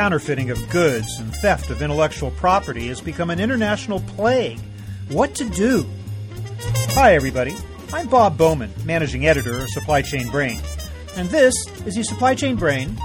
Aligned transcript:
Counterfeiting 0.00 0.48
of 0.48 0.70
goods 0.70 1.18
and 1.18 1.30
theft 1.36 1.68
of 1.68 1.82
intellectual 1.82 2.30
property 2.30 2.88
has 2.88 3.02
become 3.02 3.28
an 3.28 3.38
international 3.38 4.00
plague. 4.00 4.58
What 5.10 5.34
to 5.34 5.44
do? 5.44 5.84
Hi, 6.94 7.14
everybody. 7.14 7.54
I'm 7.92 8.08
Bob 8.08 8.38
Bowman, 8.38 8.72
managing 8.86 9.26
editor 9.26 9.58
of 9.58 9.68
Supply 9.68 10.00
Chain 10.00 10.30
Brain, 10.30 10.62
and 11.16 11.28
this 11.28 11.54
is 11.84 11.96
the 11.96 12.02
Supply 12.02 12.34
Chain 12.34 12.56
Brain 12.56 12.96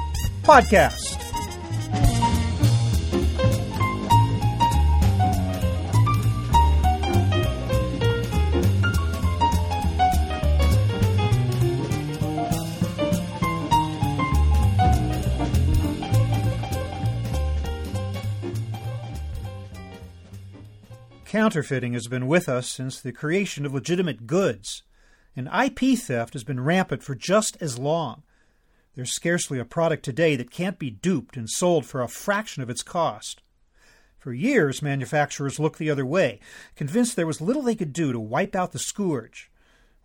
podcast. 0.43 1.24
Counterfeiting 21.35 21.91
has 21.91 22.07
been 22.07 22.27
with 22.27 22.47
us 22.47 22.65
since 22.65 23.01
the 23.01 23.11
creation 23.11 23.65
of 23.65 23.73
legitimate 23.73 24.25
goods, 24.25 24.83
and 25.35 25.49
IP 25.49 25.99
theft 25.99 26.31
has 26.31 26.45
been 26.45 26.63
rampant 26.63 27.03
for 27.03 27.13
just 27.13 27.57
as 27.59 27.77
long. 27.77 28.23
There's 28.93 29.11
scarcely 29.11 29.59
a 29.59 29.65
product 29.65 30.05
today 30.05 30.37
that 30.37 30.49
can't 30.49 30.79
be 30.79 30.89
duped 30.89 31.35
and 31.35 31.49
sold 31.49 31.85
for 31.85 32.01
a 32.01 32.07
fraction 32.07 32.63
of 32.63 32.69
its 32.69 32.83
cost. 32.83 33.41
For 34.17 34.31
years, 34.31 34.81
manufacturers 34.81 35.59
looked 35.59 35.77
the 35.77 35.89
other 35.89 36.05
way, 36.05 36.39
convinced 36.77 37.17
there 37.17 37.27
was 37.27 37.41
little 37.41 37.63
they 37.63 37.75
could 37.75 37.91
do 37.91 38.13
to 38.13 38.19
wipe 38.21 38.55
out 38.55 38.71
the 38.71 38.79
scourge. 38.79 39.51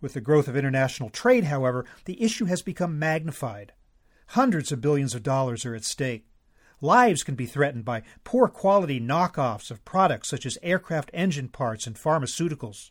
With 0.01 0.15
the 0.15 0.19
growth 0.19 0.49
of 0.49 0.57
international 0.57 1.09
trade, 1.09 1.45
however, 1.45 1.85
the 2.03 2.21
issue 2.21 2.47
has 2.47 2.61
become 2.61 2.99
magnified. 2.99 3.71
Hundreds 4.31 4.73
of 4.73 4.81
billions 4.81 5.15
of 5.15 5.23
dollars 5.23 5.65
are 5.65 5.75
at 5.75 5.85
stake. 5.85 6.25
Lives 6.81 7.23
can 7.23 7.35
be 7.35 7.45
threatened 7.45 7.85
by 7.85 8.01
poor 8.23 8.47
quality 8.47 8.99
knockoffs 8.99 9.69
of 9.69 9.85
products 9.85 10.29
such 10.29 10.47
as 10.47 10.57
aircraft 10.63 11.11
engine 11.13 11.47
parts 11.47 11.85
and 11.85 11.95
pharmaceuticals. 11.95 12.89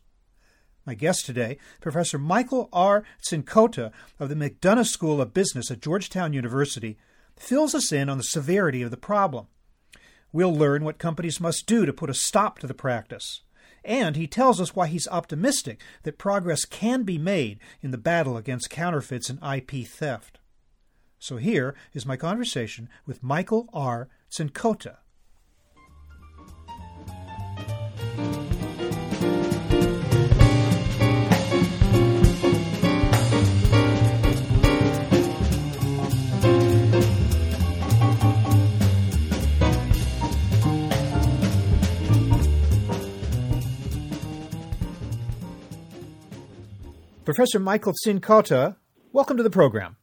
My 0.86 0.94
guest 0.94 1.26
today, 1.26 1.58
Professor 1.80 2.16
Michael 2.16 2.68
R. 2.72 3.04
Czinkota 3.22 3.92
of 4.18 4.28
the 4.28 4.34
McDonough 4.34 4.86
School 4.86 5.20
of 5.20 5.34
Business 5.34 5.70
at 5.70 5.82
Georgetown 5.82 6.32
University, 6.32 6.98
fills 7.36 7.74
us 7.74 7.92
in 7.92 8.08
on 8.08 8.16
the 8.16 8.24
severity 8.24 8.82
of 8.82 8.90
the 8.90 8.96
problem. 8.96 9.46
We'll 10.32 10.54
learn 10.54 10.84
what 10.84 10.98
companies 10.98 11.40
must 11.40 11.66
do 11.66 11.84
to 11.84 11.92
put 11.92 12.10
a 12.10 12.14
stop 12.14 12.58
to 12.60 12.66
the 12.66 12.74
practice. 12.74 13.42
And 13.84 14.16
he 14.16 14.26
tells 14.26 14.60
us 14.60 14.74
why 14.74 14.86
he's 14.86 15.08
optimistic 15.08 15.80
that 16.02 16.18
progress 16.18 16.64
can 16.64 17.02
be 17.02 17.18
made 17.18 17.58
in 17.82 17.92
the 17.92 17.98
battle 17.98 18.36
against 18.36 18.70
counterfeits 18.70 19.30
and 19.30 19.38
IP 19.42 19.86
theft. 19.86 20.39
So 21.22 21.36
here 21.36 21.74
is 21.92 22.06
my 22.06 22.16
conversation 22.16 22.88
with 23.06 23.22
Michael 23.22 23.68
R. 23.74 24.08
Czinkota. 24.30 24.96
Professor 47.26 47.60
Michael 47.60 47.92
Czinkota, 48.04 48.76
welcome 49.12 49.36
to 49.36 49.42
the 49.42 49.50
program. 49.50 49.99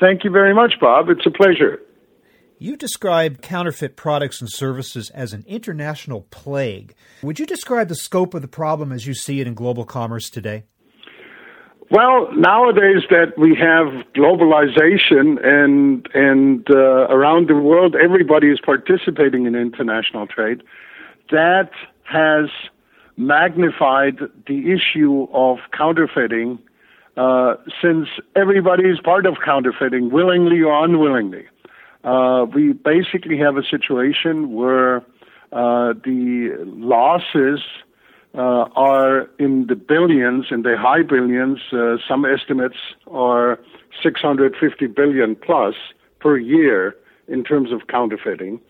Thank 0.00 0.24
you 0.24 0.30
very 0.30 0.54
much, 0.54 0.74
Bob. 0.80 1.08
It's 1.08 1.26
a 1.26 1.30
pleasure. 1.30 1.80
You 2.60 2.76
described 2.76 3.40
counterfeit 3.40 3.96
products 3.96 4.40
and 4.40 4.50
services 4.50 5.10
as 5.10 5.32
an 5.32 5.44
international 5.46 6.22
plague. 6.30 6.94
Would 7.22 7.38
you 7.38 7.46
describe 7.46 7.88
the 7.88 7.94
scope 7.94 8.34
of 8.34 8.42
the 8.42 8.48
problem 8.48 8.90
as 8.90 9.06
you 9.06 9.14
see 9.14 9.40
it 9.40 9.46
in 9.46 9.54
global 9.54 9.84
commerce 9.84 10.28
today? 10.28 10.64
Well, 11.90 12.28
nowadays 12.34 13.04
that 13.10 13.38
we 13.38 13.56
have 13.56 14.04
globalization 14.14 15.42
and 15.42 16.06
and 16.12 16.68
uh, 16.68 17.06
around 17.08 17.48
the 17.48 17.54
world 17.54 17.96
everybody 17.96 18.48
is 18.48 18.60
participating 18.60 19.46
in 19.46 19.54
international 19.54 20.26
trade, 20.26 20.62
that 21.30 21.70
has 22.04 22.50
magnified 23.16 24.18
the 24.46 24.72
issue 24.72 25.28
of 25.32 25.58
counterfeiting 25.72 26.58
uh, 27.18 27.56
since 27.82 28.06
everybody 28.36 28.84
is 28.84 29.00
part 29.00 29.26
of 29.26 29.38
counterfeiting, 29.44 30.10
willingly 30.10 30.62
or 30.62 30.84
unwillingly. 30.84 31.46
Uh, 32.04 32.46
we 32.54 32.72
basically 32.72 33.36
have 33.36 33.56
a 33.56 33.62
situation 33.64 34.52
where 34.52 34.98
uh, 35.50 35.94
the 36.04 36.56
losses 36.64 37.60
uh, 38.34 38.68
are 38.76 39.28
in 39.40 39.66
the 39.66 39.74
billions, 39.74 40.46
in 40.52 40.62
the 40.62 40.76
high 40.78 41.02
billions. 41.02 41.58
Uh, 41.72 41.96
some 42.08 42.24
estimates 42.24 42.76
are 43.08 43.58
650 44.00 44.86
billion 44.86 45.34
plus 45.34 45.74
per 46.20 46.38
year 46.38 46.94
in 47.26 47.42
terms 47.42 47.72
of 47.72 47.88
counterfeiting. 47.88 48.60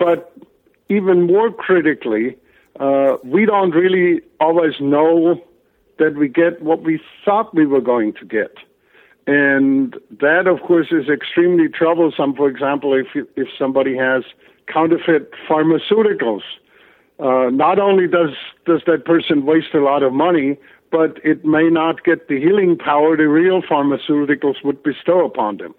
But 0.00 0.36
even 0.88 1.28
more 1.28 1.52
critically, 1.52 2.36
we 3.22 3.46
don't 3.46 3.70
really 3.70 4.22
always 4.40 4.80
know 4.80 5.40
that 5.98 6.16
we 6.16 6.28
get 6.28 6.62
what 6.62 6.82
we 6.82 7.00
thought 7.24 7.54
we 7.54 7.66
were 7.66 7.80
going 7.80 8.12
to 8.14 8.24
get. 8.24 8.56
And 9.26 9.96
that, 10.20 10.46
of 10.46 10.60
course, 10.62 10.88
is 10.90 11.08
extremely 11.08 11.68
troublesome. 11.68 12.34
For 12.34 12.48
example, 12.48 12.94
if 12.94 13.14
you, 13.14 13.28
if 13.36 13.48
somebody 13.58 13.96
has 13.96 14.24
counterfeit 14.66 15.30
pharmaceuticals, 15.48 16.42
uh, 17.20 17.50
not 17.50 17.78
only 17.78 18.08
does 18.08 18.30
does 18.66 18.82
that 18.86 19.04
person 19.04 19.46
waste 19.46 19.74
a 19.74 19.80
lot 19.80 20.02
of 20.02 20.12
money, 20.12 20.58
but 20.90 21.18
it 21.24 21.44
may 21.44 21.68
not 21.68 22.02
get 22.02 22.28
the 22.28 22.40
healing 22.40 22.76
power 22.76 23.16
the 23.16 23.28
real 23.28 23.62
pharmaceuticals 23.62 24.64
would 24.64 24.82
bestow 24.82 25.24
upon 25.24 25.58
them. 25.58 25.74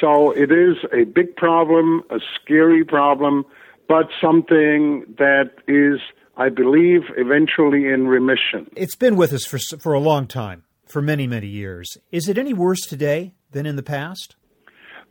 So 0.00 0.32
it 0.32 0.50
is 0.50 0.76
a 0.92 1.04
big 1.04 1.36
problem, 1.36 2.02
a 2.10 2.18
scary 2.34 2.84
problem, 2.84 3.44
but 3.88 4.08
something 4.20 5.04
that 5.18 5.52
is 5.68 6.00
I 6.36 6.48
believe, 6.48 7.02
eventually 7.16 7.88
in 7.88 8.06
remission. 8.06 8.70
It's 8.74 8.96
been 8.96 9.16
with 9.16 9.32
us 9.32 9.44
for, 9.44 9.58
for 9.78 9.92
a 9.92 10.00
long 10.00 10.26
time, 10.26 10.64
for 10.86 11.02
many, 11.02 11.26
many 11.26 11.46
years. 11.46 11.98
Is 12.10 12.28
it 12.28 12.38
any 12.38 12.54
worse 12.54 12.80
today 12.80 13.34
than 13.50 13.66
in 13.66 13.76
the 13.76 13.82
past? 13.82 14.36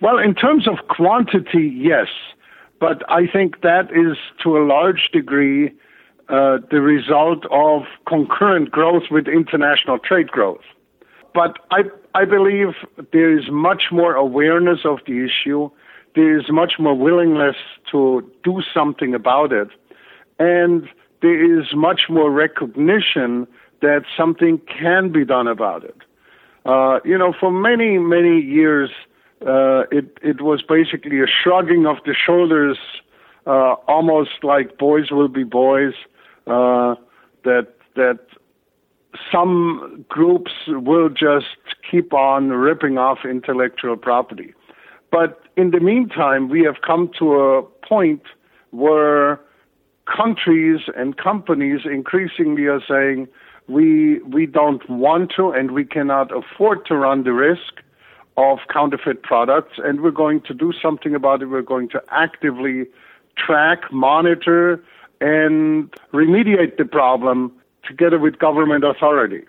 Well, 0.01 0.17
in 0.17 0.33
terms 0.33 0.67
of 0.67 0.87
quantity, 0.87 1.71
yes. 1.75 2.07
But 2.79 3.03
I 3.09 3.27
think 3.31 3.61
that 3.61 3.91
is 3.91 4.17
to 4.43 4.57
a 4.57 4.65
large 4.65 5.09
degree 5.13 5.71
uh, 6.27 6.57
the 6.71 6.81
result 6.81 7.45
of 7.51 7.83
concurrent 8.07 8.71
growth 8.71 9.03
with 9.11 9.27
international 9.27 9.99
trade 9.99 10.29
growth. 10.29 10.63
But 11.33 11.59
I, 11.69 11.81
I 12.15 12.25
believe 12.25 12.69
there 13.11 13.37
is 13.37 13.45
much 13.51 13.83
more 13.91 14.15
awareness 14.15 14.79
of 14.85 14.99
the 15.05 15.25
issue. 15.25 15.69
There 16.15 16.37
is 16.37 16.45
much 16.49 16.73
more 16.79 16.95
willingness 16.95 17.55
to 17.91 18.29
do 18.43 18.61
something 18.73 19.13
about 19.13 19.51
it. 19.51 19.67
And 20.39 20.87
there 21.21 21.59
is 21.59 21.67
much 21.75 22.01
more 22.09 22.31
recognition 22.31 23.47
that 23.81 24.03
something 24.15 24.59
can 24.59 25.11
be 25.11 25.25
done 25.25 25.47
about 25.47 25.83
it. 25.83 25.97
Uh, 26.65 26.99
you 27.03 27.17
know, 27.17 27.33
for 27.39 27.51
many, 27.51 27.97
many 27.97 28.39
years, 28.39 28.89
uh, 29.45 29.83
it, 29.91 30.17
it 30.21 30.41
was 30.41 30.61
basically 30.61 31.19
a 31.19 31.25
shrugging 31.27 31.87
of 31.87 31.97
the 32.05 32.13
shoulders, 32.13 32.77
uh, 33.47 33.73
almost 33.87 34.43
like 34.43 34.77
boys 34.77 35.09
will 35.09 35.27
be 35.27 35.43
boys, 35.43 35.93
uh, 36.45 36.95
that, 37.43 37.67
that 37.95 38.19
some 39.31 40.05
groups 40.07 40.51
will 40.67 41.09
just 41.09 41.57
keep 41.89 42.13
on 42.13 42.49
ripping 42.49 42.97
off 42.97 43.19
intellectual 43.25 43.97
property. 43.97 44.53
But 45.11 45.41
in 45.57 45.71
the 45.71 45.79
meantime, 45.79 46.47
we 46.49 46.63
have 46.63 46.81
come 46.85 47.09
to 47.19 47.33
a 47.35 47.63
point 47.63 48.21
where 48.69 49.39
countries 50.05 50.81
and 50.95 51.17
companies 51.17 51.81
increasingly 51.85 52.65
are 52.65 52.81
saying 52.87 53.27
we 53.67 54.19
we 54.23 54.45
don't 54.45 54.87
want 54.89 55.31
to 55.37 55.51
and 55.51 55.71
we 55.71 55.85
cannot 55.85 56.31
afford 56.35 56.85
to 56.87 56.95
run 56.95 57.23
the 57.23 57.33
risk 57.33 57.81
of 58.37 58.59
counterfeit 58.71 59.23
products. 59.23 59.73
And 59.77 60.01
we're 60.01 60.11
going 60.11 60.41
to 60.41 60.53
do 60.53 60.73
something 60.81 61.15
about 61.15 61.41
it. 61.41 61.47
We're 61.47 61.61
going 61.61 61.89
to 61.89 62.01
actively 62.09 62.85
track 63.37 63.91
monitor 63.91 64.83
and 65.19 65.91
remediate 66.13 66.77
the 66.77 66.85
problem 66.85 67.51
together 67.87 68.19
with 68.19 68.39
government 68.39 68.83
authority 68.83 69.45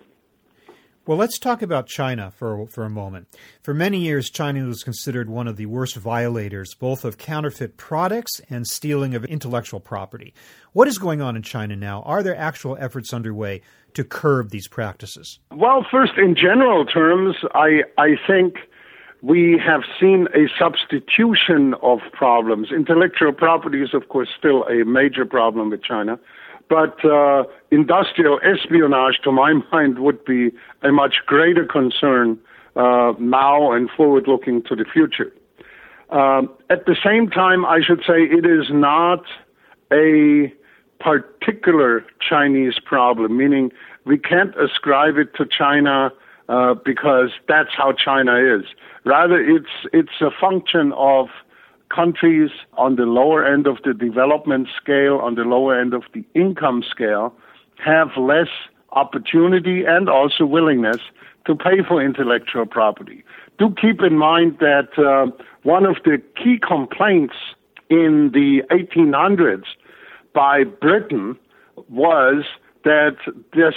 well, 1.06 1.18
let's 1.18 1.38
talk 1.38 1.62
about 1.62 1.86
China 1.86 2.30
for, 2.30 2.66
for 2.68 2.84
a 2.84 2.90
moment. 2.90 3.28
For 3.62 3.74
many 3.74 3.98
years, 3.98 4.30
China 4.30 4.64
was 4.64 4.84
considered 4.84 5.28
one 5.28 5.48
of 5.48 5.56
the 5.56 5.66
worst 5.66 5.96
violators, 5.96 6.74
both 6.74 7.04
of 7.04 7.18
counterfeit 7.18 7.76
products 7.76 8.40
and 8.48 8.66
stealing 8.66 9.14
of 9.14 9.24
intellectual 9.24 9.80
property. 9.80 10.32
What 10.72 10.86
is 10.86 10.98
going 10.98 11.20
on 11.20 11.34
in 11.34 11.42
China 11.42 11.74
now? 11.74 12.02
Are 12.02 12.22
there 12.22 12.36
actual 12.36 12.76
efforts 12.78 13.12
underway 13.12 13.62
to 13.94 14.04
curb 14.04 14.50
these 14.50 14.68
practices? 14.68 15.40
Well, 15.50 15.84
first, 15.90 16.12
in 16.16 16.36
general 16.36 16.86
terms, 16.86 17.36
I, 17.54 17.82
I 17.98 18.16
think 18.26 18.56
we 19.22 19.60
have 19.64 19.82
seen 20.00 20.26
a 20.34 20.48
substitution 20.58 21.74
of 21.82 22.00
problems. 22.12 22.70
Intellectual 22.70 23.32
property 23.32 23.82
is, 23.82 23.94
of 23.94 24.08
course, 24.08 24.28
still 24.36 24.64
a 24.64 24.84
major 24.84 25.24
problem 25.24 25.70
with 25.70 25.82
China, 25.82 26.18
but 26.72 27.04
uh, 27.04 27.44
industrial 27.70 28.40
espionage, 28.42 29.20
to 29.24 29.30
my 29.30 29.52
mind, 29.72 29.98
would 29.98 30.24
be 30.24 30.50
a 30.82 30.90
much 30.90 31.16
greater 31.26 31.66
concern 31.66 32.38
uh, 32.76 33.12
now 33.18 33.72
and 33.72 33.90
forward 33.90 34.26
looking 34.26 34.62
to 34.62 34.74
the 34.74 34.86
future. 34.90 35.30
Um, 36.08 36.48
at 36.70 36.86
the 36.86 36.96
same 37.04 37.28
time, 37.28 37.66
I 37.66 37.80
should 37.82 38.00
say 38.06 38.22
it 38.22 38.46
is 38.46 38.68
not 38.70 39.24
a 39.92 40.50
particular 40.98 42.06
Chinese 42.26 42.78
problem, 42.82 43.36
meaning 43.36 43.70
we 44.06 44.16
can't 44.16 44.54
ascribe 44.56 45.18
it 45.18 45.34
to 45.36 45.44
China 45.44 46.10
uh, 46.48 46.74
because 46.74 47.30
that's 47.48 47.74
how 47.76 47.92
China 47.92 48.36
is. 48.36 48.64
Rather, 49.04 49.38
it's 49.38 49.74
it's 49.92 50.20
a 50.22 50.30
function 50.40 50.92
of 50.92 51.28
countries 51.94 52.50
on 52.74 52.96
the 52.96 53.04
lower 53.04 53.44
end 53.44 53.66
of 53.66 53.78
the 53.84 53.94
development 53.94 54.68
scale, 54.80 55.18
on 55.18 55.34
the 55.34 55.42
lower 55.42 55.78
end 55.78 55.94
of 55.94 56.04
the 56.14 56.24
income 56.34 56.82
scale, 56.88 57.34
have 57.84 58.08
less 58.16 58.48
opportunity 58.92 59.84
and 59.84 60.08
also 60.08 60.44
willingness 60.44 60.98
to 61.46 61.54
pay 61.54 61.82
for 61.86 62.02
intellectual 62.02 62.66
property. 62.66 63.24
Do 63.58 63.74
keep 63.80 64.00
in 64.02 64.16
mind 64.16 64.58
that 64.60 64.88
uh, 64.98 65.30
one 65.62 65.84
of 65.84 65.96
the 66.04 66.22
key 66.36 66.58
complaints 66.58 67.34
in 67.90 68.30
the 68.32 68.62
1800s 68.70 69.64
by 70.34 70.64
Britain 70.64 71.38
was 71.88 72.44
that 72.84 73.16
this 73.52 73.74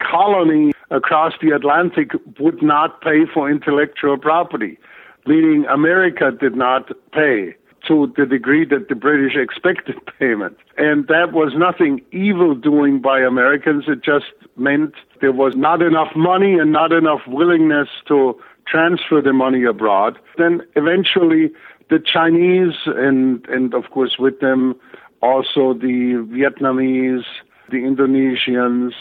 colony 0.00 0.72
across 0.90 1.32
the 1.40 1.50
Atlantic 1.50 2.10
would 2.38 2.62
not 2.62 3.00
pay 3.00 3.26
for 3.32 3.50
intellectual 3.50 4.18
property, 4.18 4.78
meaning 5.26 5.64
America 5.66 6.30
did 6.30 6.56
not 6.56 6.90
pay 7.12 7.54
to 7.86 8.12
the 8.16 8.26
degree 8.26 8.64
that 8.64 8.88
the 8.88 8.94
British 8.94 9.36
expected 9.36 9.96
payment. 10.18 10.56
And 10.76 11.06
that 11.08 11.32
was 11.32 11.52
nothing 11.56 12.00
evil 12.12 12.54
doing 12.54 13.00
by 13.00 13.20
Americans. 13.20 13.84
It 13.88 14.02
just 14.02 14.32
meant 14.56 14.94
there 15.20 15.32
was 15.32 15.54
not 15.56 15.82
enough 15.82 16.14
money 16.16 16.58
and 16.58 16.72
not 16.72 16.92
enough 16.92 17.20
willingness 17.26 17.88
to 18.08 18.40
transfer 18.66 19.20
the 19.20 19.32
money 19.32 19.64
abroad. 19.64 20.18
Then 20.38 20.62
eventually 20.74 21.50
the 21.90 21.98
Chinese 21.98 22.74
and, 22.86 23.46
and 23.48 23.74
of 23.74 23.90
course 23.90 24.16
with 24.18 24.40
them 24.40 24.74
also 25.20 25.74
the 25.74 26.26
Vietnamese, 26.30 27.24
the 27.70 27.78
Indonesians, 27.78 28.92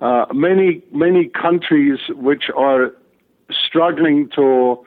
uh, 0.00 0.26
many, 0.32 0.82
many 0.92 1.28
countries 1.28 1.98
which 2.10 2.44
are 2.56 2.92
struggling 3.50 4.28
to 4.34 4.84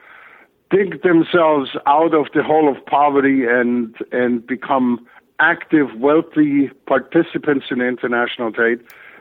dig 0.70 1.02
themselves 1.02 1.70
out 1.86 2.14
of 2.14 2.26
the 2.34 2.42
hole 2.42 2.68
of 2.68 2.84
poverty 2.86 3.44
and 3.46 3.94
and 4.12 4.46
become 4.46 5.06
active, 5.40 5.88
wealthy 5.96 6.68
participants 6.86 7.66
in 7.70 7.80
international 7.80 8.52
trade, 8.52 8.80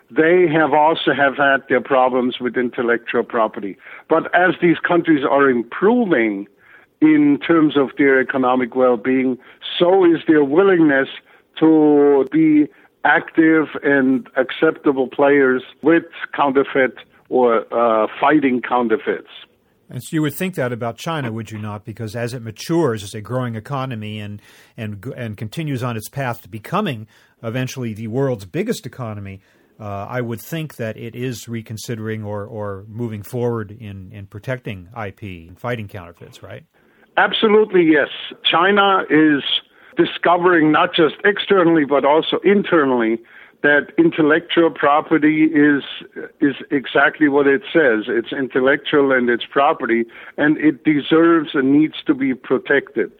they 0.09 0.47
have 0.47 0.73
also 0.73 1.13
have 1.13 1.37
had 1.37 1.61
their 1.69 1.81
problems 1.81 2.39
with 2.39 2.57
intellectual 2.57 3.23
property. 3.23 3.77
But 4.09 4.33
as 4.33 4.55
these 4.61 4.79
countries 4.79 5.23
are 5.29 5.49
improving 5.49 6.47
in 7.01 7.37
terms 7.45 7.77
of 7.77 7.91
their 7.97 8.19
economic 8.19 8.75
well-being, 8.75 9.37
so 9.77 10.03
is 10.05 10.21
their 10.27 10.43
willingness 10.43 11.09
to 11.59 12.25
be 12.31 12.67
active 13.03 13.67
and 13.83 14.27
acceptable 14.35 15.07
players 15.07 15.63
with 15.81 16.05
counterfeit 16.33 16.97
or 17.29 17.65
uh, 17.73 18.07
fighting 18.19 18.61
counterfeits. 18.61 19.29
And 19.89 20.03
so 20.03 20.09
you 20.11 20.21
would 20.21 20.33
think 20.33 20.55
that 20.55 20.73
about 20.73 20.97
China, 20.97 21.31
would 21.31 21.49
you 21.51 21.57
not? 21.57 21.85
Because 21.85 22.15
as 22.15 22.33
it 22.33 22.41
matures 22.41 23.03
as 23.03 23.13
a 23.13 23.21
growing 23.21 23.55
economy 23.55 24.19
and 24.19 24.41
and 24.75 25.05
and 25.15 25.37
continues 25.37 25.81
on 25.83 25.95
its 25.95 26.09
path 26.09 26.41
to 26.41 26.49
becoming 26.49 27.07
eventually 27.41 27.93
the 27.93 28.07
world's 28.07 28.45
biggest 28.45 28.85
economy, 28.85 29.41
uh, 29.79 30.07
I 30.09 30.21
would 30.21 30.41
think 30.41 30.75
that 30.75 30.97
it 30.97 31.15
is 31.15 31.47
reconsidering 31.47 32.23
or 32.23 32.45
or 32.45 32.85
moving 32.87 33.23
forward 33.23 33.71
in 33.71 34.11
in 34.11 34.27
protecting 34.27 34.89
IP 34.97 35.21
and 35.21 35.57
fighting 35.57 35.87
counterfeits, 35.87 36.43
right? 36.43 36.63
Absolutely, 37.15 37.83
yes. 37.83 38.09
China 38.43 39.03
is 39.09 39.41
discovering 39.95 40.71
not 40.71 40.93
just 40.93 41.15
externally 41.23 41.85
but 41.85 42.05
also 42.05 42.39
internally 42.43 43.19
that 43.63 43.87
intellectual 43.97 44.69
property 44.69 45.45
is 45.45 45.83
is 46.39 46.55
exactly 46.71 47.27
what 47.27 47.47
it 47.47 47.61
says. 47.73 48.05
It's 48.07 48.31
intellectual 48.31 49.11
and 49.11 49.29
it's 49.29 49.45
property, 49.49 50.05
and 50.37 50.57
it 50.57 50.83
deserves 50.83 51.49
and 51.53 51.71
needs 51.71 51.95
to 52.05 52.13
be 52.13 52.33
protected. 52.33 53.11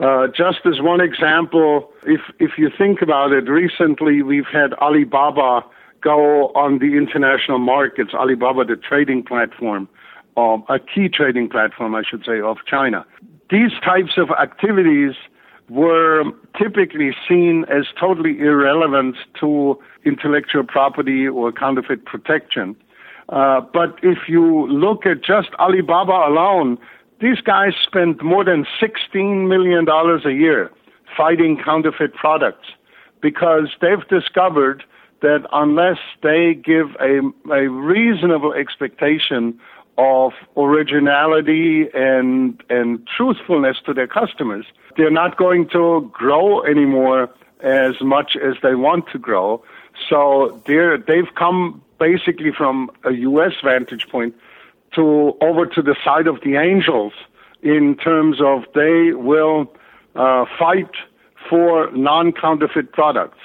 Uh, 0.00 0.26
just 0.28 0.60
as 0.64 0.80
one 0.80 1.00
example, 1.00 1.92
if 2.04 2.20
if 2.38 2.52
you 2.56 2.70
think 2.76 3.02
about 3.02 3.32
it, 3.32 3.48
recently 3.48 4.22
we've 4.22 4.50
had 4.50 4.72
Alibaba 4.74 5.64
go 6.00 6.48
on 6.54 6.78
the 6.78 6.96
international 6.96 7.58
markets. 7.58 8.12
Alibaba, 8.14 8.64
the 8.64 8.76
trading 8.76 9.22
platform, 9.22 9.88
um, 10.36 10.64
a 10.68 10.78
key 10.78 11.08
trading 11.08 11.48
platform, 11.48 11.94
I 11.94 12.02
should 12.08 12.24
say, 12.24 12.40
of 12.40 12.56
China. 12.66 13.06
These 13.50 13.72
types 13.84 14.12
of 14.16 14.30
activities 14.30 15.14
were 15.68 16.24
typically 16.58 17.12
seen 17.28 17.64
as 17.68 17.86
totally 17.98 18.38
irrelevant 18.40 19.16
to 19.40 19.78
intellectual 20.04 20.64
property 20.64 21.26
or 21.26 21.52
counterfeit 21.52 22.04
protection. 22.04 22.76
Uh, 23.28 23.60
but 23.60 23.96
if 24.02 24.28
you 24.28 24.66
look 24.68 25.06
at 25.06 25.22
just 25.22 25.50
Alibaba 25.58 26.28
alone, 26.28 26.78
these 27.20 27.40
guys 27.40 27.72
spend 27.86 28.20
more 28.22 28.44
than 28.44 28.66
$16 28.80 29.48
million 29.48 29.88
a 29.88 30.30
year 30.30 30.70
fighting 31.16 31.58
counterfeit 31.62 32.14
products 32.14 32.68
because 33.20 33.68
they've 33.80 34.06
discovered 34.08 34.82
that 35.20 35.46
unless 35.52 35.98
they 36.22 36.54
give 36.54 36.88
a, 37.00 37.20
a 37.52 37.68
reasonable 37.68 38.52
expectation 38.52 39.58
of 39.98 40.32
originality 40.56 41.88
and 41.94 42.62
and 42.70 43.06
truthfulness 43.06 43.78
to 43.86 43.94
their 43.94 44.06
customers. 44.06 44.66
They're 44.96 45.10
not 45.10 45.36
going 45.36 45.68
to 45.70 46.10
grow 46.12 46.62
anymore 46.64 47.30
as 47.60 48.00
much 48.00 48.36
as 48.36 48.54
they 48.62 48.74
want 48.74 49.08
to 49.12 49.18
grow. 49.18 49.62
So 50.08 50.60
they're 50.66 50.98
they've 50.98 51.34
come 51.34 51.82
basically 51.98 52.52
from 52.52 52.90
a 53.04 53.12
US 53.12 53.52
vantage 53.62 54.08
point 54.08 54.34
to 54.94 55.36
over 55.40 55.66
to 55.66 55.82
the 55.82 55.96
side 56.04 56.26
of 56.26 56.40
the 56.42 56.56
angels 56.56 57.12
in 57.62 57.96
terms 57.96 58.40
of 58.40 58.64
they 58.74 59.12
will 59.12 59.72
uh, 60.14 60.44
fight 60.58 60.90
for 61.48 61.90
non-counterfeit 61.92 62.92
products 62.92 63.38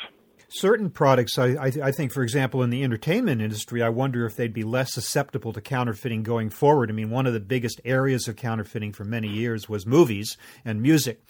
certain 0.49 0.89
products, 0.89 1.37
I, 1.37 1.47
I, 1.47 1.71
I, 1.83 1.91
think, 1.91 2.11
for 2.11 2.23
example, 2.23 2.63
in 2.63 2.69
the 2.69 2.83
entertainment 2.83 3.41
industry, 3.41 3.83
I 3.83 3.89
wonder 3.89 4.25
if 4.25 4.35
they'd 4.35 4.53
be 4.53 4.63
less 4.63 4.93
susceptible 4.93 5.53
to 5.53 5.61
counterfeiting 5.61 6.23
going 6.23 6.49
forward. 6.49 6.89
I 6.89 6.93
mean, 6.93 7.09
one 7.09 7.25
of 7.25 7.33
the 7.33 7.39
biggest 7.39 7.81
areas 7.83 8.27
of 8.27 8.35
counterfeiting 8.35 8.93
for 8.93 9.03
many 9.03 9.27
years 9.27 9.67
was 9.67 9.85
movies 9.85 10.37
and 10.63 10.81
music. 10.81 11.21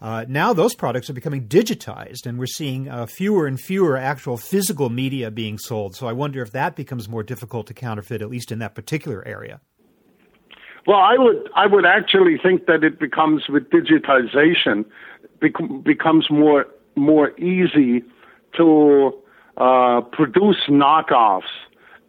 Uh, 0.00 0.24
now 0.28 0.52
those 0.52 0.74
products 0.74 1.08
are 1.08 1.14
becoming 1.14 1.46
digitized, 1.46 2.26
and 2.26 2.38
we're 2.38 2.46
seeing 2.46 2.88
uh, 2.88 3.06
fewer 3.06 3.46
and 3.46 3.60
fewer 3.60 3.96
actual 3.96 4.36
physical 4.36 4.90
media 4.90 5.30
being 5.30 5.58
sold. 5.58 5.94
So 5.94 6.06
I 6.06 6.12
wonder 6.12 6.42
if 6.42 6.50
that 6.52 6.76
becomes 6.76 7.08
more 7.08 7.22
difficult 7.22 7.66
to 7.68 7.74
counterfeit, 7.74 8.22
at 8.22 8.30
least 8.30 8.50
in 8.50 8.58
that 8.58 8.74
particular 8.74 9.26
area. 9.26 9.60
Well, 10.86 10.98
I 10.98 11.16
would 11.16 11.48
I 11.56 11.66
would 11.66 11.86
actually 11.86 12.36
think 12.36 12.66
that 12.66 12.84
it 12.84 12.98
becomes 13.00 13.48
with 13.48 13.70
digitization 13.70 14.84
bec- 15.40 15.82
becomes 15.82 16.30
more 16.30 16.66
more 16.94 17.30
easy 17.40 18.04
to 18.56 19.12
uh, 19.56 20.00
produce 20.00 20.56
knockoffs 20.68 21.42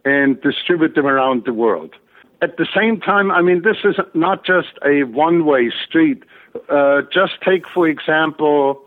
and 0.04 0.40
distribute 0.40 0.94
them 0.94 1.06
around 1.06 1.44
the 1.44 1.52
world. 1.52 1.94
At 2.42 2.56
the 2.56 2.66
same 2.74 3.00
time, 3.00 3.30
I 3.30 3.42
mean, 3.42 3.62
this 3.62 3.78
is 3.84 3.96
not 4.14 4.44
just 4.44 4.78
a 4.84 5.04
one 5.04 5.44
way 5.44 5.72
street. 5.86 6.22
Uh, 6.68 7.02
just 7.12 7.34
take, 7.44 7.68
for 7.68 7.88
example, 7.88 8.82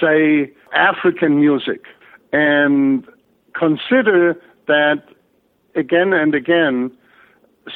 say, 0.00 0.52
African 0.72 1.40
music, 1.40 1.86
and 2.32 3.06
consider 3.52 4.40
that 4.66 5.04
again 5.74 6.12
and 6.12 6.34
again, 6.34 6.90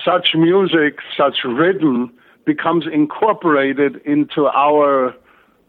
such 0.04 0.28
music, 0.34 0.98
such 1.16 1.38
rhythm 1.44 2.12
becomes 2.44 2.86
incorporated 2.90 3.96
into 4.04 4.46
our 4.46 5.14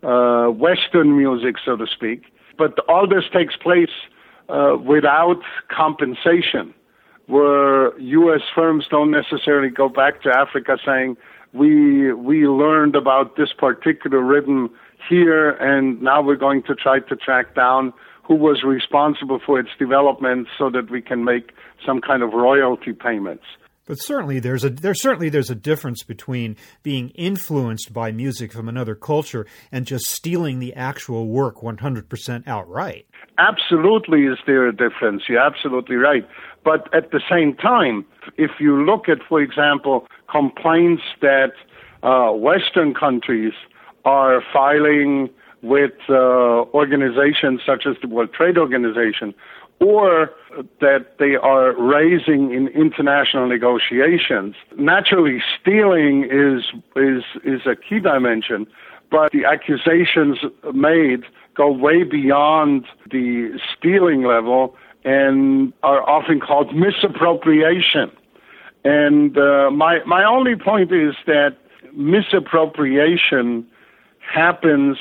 uh, 0.03 0.49
Western 0.49 1.17
music, 1.17 1.55
so 1.63 1.75
to 1.75 1.85
speak 1.85 2.23
but 2.59 2.77
all 2.87 3.07
this 3.07 3.23
takes 3.33 3.55
place 3.55 3.95
uh, 4.49 4.75
without 4.77 5.41
compensation, 5.71 6.73
where 7.27 7.97
U.S. 7.99 8.41
firms 8.53 8.85
don't 8.91 9.09
necessarily 9.09 9.69
go 9.69 9.89
back 9.89 10.21
to 10.23 10.29
Africa 10.29 10.77
saying, 10.85 11.17
we 11.53 12.13
we 12.13 12.47
learned 12.47 12.95
about 12.95 13.35
this 13.37 13.49
particular 13.57 14.21
rhythm 14.21 14.69
here, 15.09 15.51
and 15.51 15.99
now 16.01 16.21
we're 16.21 16.35
going 16.35 16.61
to 16.63 16.75
try 16.75 16.99
to 16.99 17.15
track 17.15 17.55
down 17.55 17.93
who 18.23 18.35
was 18.35 18.61
responsible 18.63 19.39
for 19.43 19.59
its 19.59 19.69
development 19.79 20.47
so 20.55 20.69
that 20.69 20.91
we 20.91 21.01
can 21.01 21.23
make 21.23 21.51
some 21.83 21.99
kind 21.99 22.21
of 22.21 22.33
royalty 22.33 22.93
payments. 22.93 23.45
But 23.89 23.97
certainly 23.97 24.39
there's 24.39 24.63
a 24.63 24.69
there 24.69 24.93
certainly 24.93 25.29
there's 25.29 25.49
a 25.49 25.55
difference 25.55 26.03
between 26.03 26.57
being 26.83 27.09
influenced 27.15 27.91
by 27.91 28.11
music 28.11 28.53
from 28.53 28.69
another 28.69 28.93
culture 28.93 29.47
and 29.71 29.87
just 29.87 30.05
stealing 30.05 30.59
the 30.59 30.75
actual 30.75 31.25
work 31.25 31.61
100% 31.61 32.47
outright. 32.47 33.07
Absolutely 33.39 34.25
is 34.25 34.37
there 34.45 34.67
a 34.67 34.71
difference. 34.71 35.23
You're 35.27 35.39
absolutely 35.41 35.95
right. 35.95 36.23
But 36.63 36.87
at 36.93 37.09
the 37.09 37.19
same 37.27 37.55
time, 37.55 38.05
if 38.37 38.51
you 38.59 38.85
look 38.85 39.09
at, 39.09 39.23
for 39.27 39.41
example, 39.41 40.05
complaints 40.29 41.01
that 41.21 41.53
uh, 42.03 42.31
Western 42.31 42.93
countries 42.93 43.53
are 44.05 44.43
filing 44.53 45.31
with 45.63 45.93
uh, 46.09 46.13
organizations 46.75 47.61
such 47.65 47.87
as 47.87 47.95
the 48.03 48.07
World 48.07 48.33
Trade 48.33 48.59
Organization, 48.59 49.33
or 49.79 50.31
that 50.81 51.17
they 51.19 51.35
are 51.35 51.73
raising 51.79 52.53
in 52.53 52.67
international 52.69 53.47
negotiations. 53.47 54.55
Naturally, 54.77 55.41
stealing 55.59 56.25
is 56.25 56.63
is 56.95 57.23
is 57.43 57.61
a 57.65 57.75
key 57.75 57.99
dimension, 57.99 58.67
but 59.09 59.31
the 59.31 59.45
accusations 59.45 60.39
made 60.73 61.23
go 61.55 61.71
way 61.71 62.03
beyond 62.03 62.85
the 63.09 63.57
stealing 63.77 64.23
level 64.23 64.75
and 65.03 65.73
are 65.83 66.07
often 66.09 66.39
called 66.39 66.75
misappropriation. 66.75 68.11
And 68.83 69.37
uh, 69.37 69.71
my 69.71 69.99
my 70.05 70.23
only 70.23 70.55
point 70.55 70.91
is 70.91 71.15
that 71.25 71.57
misappropriation 71.93 73.65
happens 74.19 74.97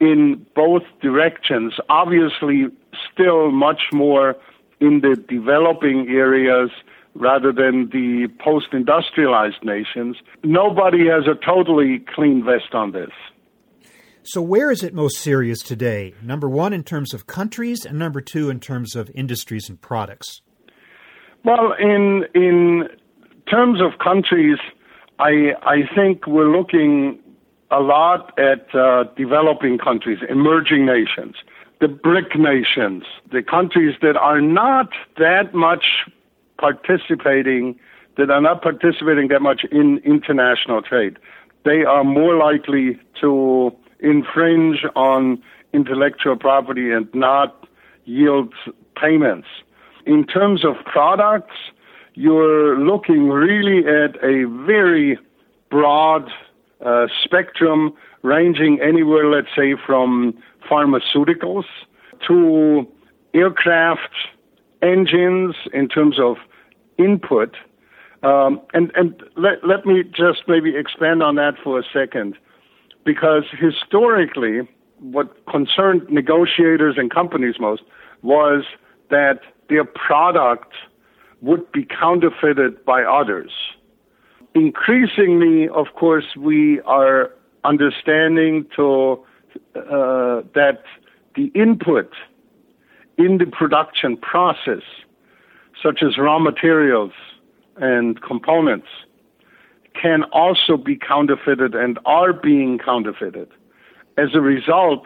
in 0.00 0.44
both 0.54 0.82
directions. 1.00 1.74
Obviously, 1.88 2.66
still 3.12 3.50
much 3.50 3.82
more 3.92 4.36
in 4.80 5.00
the 5.00 5.16
developing 5.28 6.08
areas 6.08 6.70
rather 7.14 7.52
than 7.52 7.88
the 7.90 8.28
post 8.42 8.68
industrialized 8.72 9.62
nations. 9.62 10.16
Nobody 10.42 11.06
has 11.06 11.24
a 11.26 11.34
totally 11.44 12.04
clean 12.14 12.44
vest 12.44 12.74
on 12.74 12.92
this. 12.92 13.10
So, 14.26 14.40
where 14.40 14.70
is 14.70 14.82
it 14.82 14.94
most 14.94 15.18
serious 15.18 15.60
today? 15.60 16.14
Number 16.22 16.48
one, 16.48 16.72
in 16.72 16.82
terms 16.82 17.12
of 17.12 17.26
countries, 17.26 17.84
and 17.84 17.98
number 17.98 18.22
two, 18.22 18.48
in 18.48 18.58
terms 18.58 18.96
of 18.96 19.10
industries 19.14 19.68
and 19.68 19.78
products? 19.80 20.40
Well, 21.44 21.74
in, 21.78 22.24
in 22.34 22.88
terms 23.50 23.82
of 23.82 23.98
countries, 24.02 24.56
I, 25.18 25.52
I 25.62 25.82
think 25.94 26.26
we're 26.26 26.56
looking 26.56 27.18
a 27.70 27.80
lot 27.80 28.32
at 28.38 28.74
uh, 28.74 29.04
developing 29.14 29.76
countries, 29.76 30.18
emerging 30.28 30.86
nations, 30.86 31.34
the 31.80 31.88
BRIC 31.88 32.36
nations, 32.38 33.04
the 33.30 33.42
countries 33.42 33.96
that 34.00 34.16
are 34.16 34.40
not 34.40 34.90
that 35.18 35.54
much 35.54 36.04
participating, 36.58 37.78
that 38.16 38.30
are 38.30 38.40
not 38.40 38.62
participating 38.62 39.28
that 39.28 39.42
much 39.42 39.64
in 39.70 39.98
international 39.98 40.82
trade. 40.82 41.18
They 41.64 41.84
are 41.84 42.04
more 42.04 42.36
likely 42.36 42.98
to 43.20 43.74
infringe 44.00 44.84
on 44.94 45.42
intellectual 45.72 46.36
property 46.36 46.92
and 46.92 47.12
not 47.14 47.66
yield 48.04 48.54
payments. 48.96 49.48
In 50.06 50.24
terms 50.26 50.64
of 50.64 50.76
products, 50.84 51.56
you're 52.14 52.78
looking 52.78 53.28
really 53.28 53.78
at 53.78 54.16
a 54.22 54.44
very 54.66 55.18
broad 55.70 56.30
uh, 56.84 57.06
spectrum 57.24 57.94
ranging 58.24 58.80
anywhere, 58.80 59.30
let's 59.30 59.54
say, 59.54 59.76
from 59.86 60.34
pharmaceuticals 60.68 61.64
to 62.26 62.88
aircraft 63.34 64.14
engines 64.82 65.54
in 65.72 65.88
terms 65.88 66.18
of 66.18 66.38
input. 66.98 67.54
Um, 68.22 68.60
and 68.72 68.90
and 68.96 69.22
let, 69.36 69.62
let 69.62 69.84
me 69.84 70.02
just 70.02 70.42
maybe 70.48 70.74
expand 70.74 71.22
on 71.22 71.34
that 71.36 71.54
for 71.62 71.78
a 71.78 71.84
second, 71.92 72.36
because 73.04 73.44
historically, 73.52 74.66
what 75.00 75.28
concerned 75.46 76.02
negotiators 76.08 76.94
and 76.96 77.10
companies 77.10 77.56
most 77.60 77.82
was 78.22 78.64
that 79.10 79.40
their 79.68 79.84
product 79.84 80.72
would 81.42 81.70
be 81.72 81.84
counterfeited 81.84 82.82
by 82.86 83.02
others. 83.02 83.50
Increasingly, 84.54 85.68
of 85.68 85.88
course, 85.94 86.24
we 86.38 86.80
are 86.82 87.30
understanding 87.64 88.66
to 88.76 89.24
uh, 89.76 90.42
that 90.54 90.82
the 91.34 91.50
input 91.54 92.12
in 93.18 93.38
the 93.38 93.46
production 93.46 94.16
process, 94.16 94.82
such 95.82 96.02
as 96.02 96.18
raw 96.18 96.38
materials 96.38 97.12
and 97.76 98.20
components, 98.22 98.88
can 100.00 100.24
also 100.32 100.76
be 100.76 100.96
counterfeited 100.96 101.74
and 101.74 101.98
are 102.04 102.32
being 102.32 102.78
counterfeited. 102.78 103.48
As 104.18 104.30
a 104.34 104.40
result, 104.40 105.04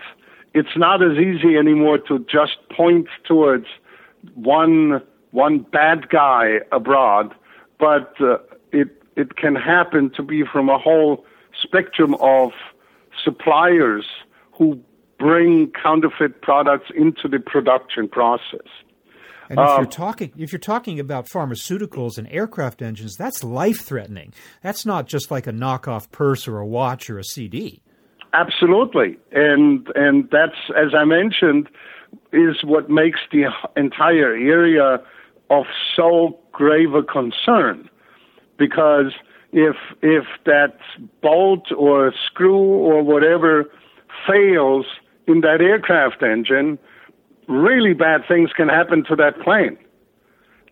it's 0.55 0.77
not 0.77 1.03
as 1.03 1.19
easy 1.19 1.57
anymore 1.57 1.99
to 1.99 2.25
just 2.31 2.57
point 2.71 3.07
towards 3.27 3.67
one 4.35 5.03
one 5.31 5.59
bad 5.59 6.09
guy 6.09 6.61
abroad, 6.73 7.35
but 7.79 8.15
uh, 8.21 8.39
it 8.73 8.89
it 9.17 9.37
can 9.37 9.55
happen 9.55 10.11
to 10.17 10.23
be 10.23 10.43
from 10.45 10.69
a 10.69 10.79
whole 10.79 11.25
spectrum 11.63 12.15
of 12.21 12.53
suppliers 13.25 14.07
who 14.53 14.81
bring 15.19 15.71
counterfeit 15.83 16.43
products 16.43 16.91
into 16.97 17.29
the 17.29 17.39
production 17.39 18.09
process. 18.09 18.67
And 19.51 19.59
if 19.59 19.69
um, 19.69 19.77
you're 19.79 19.91
talking 19.91 20.33
if 20.37 20.53
you're 20.53 20.59
talking 20.59 21.01
about 21.01 21.27
pharmaceuticals 21.27 22.19
and 22.19 22.29
aircraft 22.31 22.83
engines, 22.83 23.17
that's 23.17 23.43
life 23.43 23.81
threatening. 23.81 24.35
That's 24.63 24.85
not 24.85 25.07
just 25.07 25.31
like 25.31 25.47
a 25.47 25.53
knockoff 25.53 26.11
purse 26.11 26.47
or 26.47 26.59
a 26.59 26.67
watch 26.67 27.09
or 27.09 27.19
a 27.19 27.25
CD. 27.25 27.81
Absolutely, 28.35 29.17
and 29.33 29.89
and 29.95 30.29
that's 30.31 30.71
as 30.77 30.95
I 30.95 31.05
mentioned, 31.05 31.71
is 32.33 32.57
what 32.63 32.91
makes 32.91 33.21
the 33.33 33.45
entire 33.75 34.35
area 34.35 35.01
of 35.49 35.65
so 35.97 36.39
grave 36.53 36.93
a 36.93 37.03
concern, 37.03 37.89
because 38.59 39.15
if 39.53 39.77
if 40.03 40.25
that 40.45 40.79
bolt 41.23 41.73
or 41.77 42.13
screw 42.27 42.59
or 42.59 43.03
whatever 43.03 43.71
fails 44.27 44.87
in 45.27 45.41
that 45.41 45.61
aircraft 45.61 46.23
engine, 46.23 46.79
really 47.47 47.95
bad 47.95 48.23
things 48.27 48.51
can 48.53 48.69
happen 48.69 49.05
to 49.05 49.17
that 49.17 49.41
plane. 49.41 49.79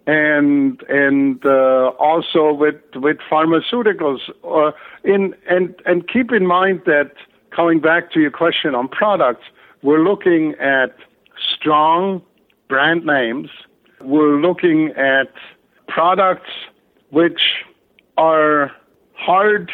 And 0.07 0.83
and 0.89 1.45
uh, 1.45 1.93
also 1.99 2.53
with 2.53 2.77
with 2.95 3.19
pharmaceuticals, 3.31 4.21
uh, 4.45 4.73
in 5.03 5.35
and 5.49 5.75
and 5.85 6.07
keep 6.09 6.31
in 6.33 6.47
mind 6.47 6.83
that 6.87 7.13
coming 7.51 7.81
back 7.81 8.13
to 8.13 8.21
your 8.21 8.31
question 8.31 8.75
on 8.75 8.89
products, 8.89 9.45
we're 9.83 10.05
looking 10.05 10.55
at 10.61 10.95
strong 11.55 12.23
brand 12.69 13.05
names. 13.05 13.49
We're 14.01 14.41
looking 14.41 14.91
at 14.91 15.33
products 15.89 16.51
which 17.11 17.41
are 18.17 18.73
hard 19.15 19.71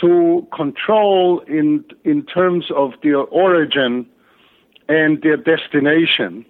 to 0.00 0.46
control 0.54 1.40
in 1.46 1.84
in 2.04 2.24
terms 2.26 2.66
of 2.74 2.92
their 3.02 3.18
origin 3.18 4.06
and 4.88 5.22
their 5.22 5.36
destination. 5.36 6.44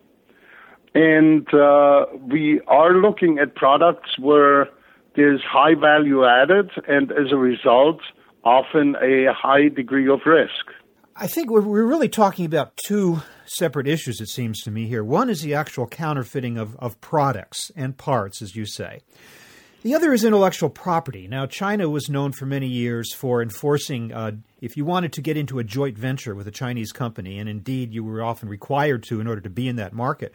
And 0.95 1.53
uh, 1.55 2.07
we 2.21 2.61
are 2.67 2.95
looking 2.95 3.39
at 3.39 3.55
products 3.55 4.19
where 4.19 4.69
there's 5.17 5.41
high 5.43 5.75
value 5.75 6.25
added, 6.25 6.71
and 6.87 7.11
as 7.13 7.33
a 7.33 7.37
result, 7.37 8.01
often 8.45 8.97
a 8.97 9.33
high 9.33 9.69
degree 9.69 10.09
of 10.09 10.21
risk. 10.27 10.67
I 11.15 11.27
think 11.27 11.51
we're, 11.51 11.61
really 11.61 12.09
talking 12.09 12.47
about 12.47 12.77
two 12.87 13.21
separate 13.45 13.87
issues, 13.87 14.21
it 14.21 14.29
seems 14.29 14.61
to 14.63 14.71
me 14.71 14.87
here. 14.87 15.05
One 15.05 15.29
is 15.29 15.43
the 15.43 15.55
actual 15.55 15.87
counterfeiting 15.87 16.57
of, 16.57 16.75
of 16.77 17.01
products 17.01 17.71
and 17.77 17.97
parts, 17.97 18.41
as 18.41 18.57
you 18.57 18.65
say. 18.65 19.01
The 19.83 19.97
other 19.97 20.13
is 20.13 20.23
intellectual 20.23 20.71
property. 20.71 21.27
Now, 21.27 21.47
China 21.47 21.91
was 21.91 22.09
known 22.09 22.31
for 22.31 22.47
many 22.47 22.69
years 22.69 23.13
for 23.13 23.43
enforcing, 23.43 24.13
uh, 24.13 24.33
if 24.61 24.77
you 24.77 24.85
wanted 24.85 25.13
to 25.15 25.21
get 25.21 25.37
into 25.37 25.59
a 25.59 25.65
joint 25.65 25.99
venture 25.99 26.37
with 26.37 26.47
a 26.47 26.53
Chinese 26.53 26.93
company, 26.93 27.41
and 27.41 27.49
indeed 27.49 27.93
you 27.93 28.05
were 28.05 28.23
often 28.23 28.49
required 28.49 29.03
to 29.05 29.21
in 29.21 29.27
order 29.27 29.41
to 29.41 29.51
be 29.51 29.67
in 29.67 29.75
that 29.77 29.93
market, 29.93 30.33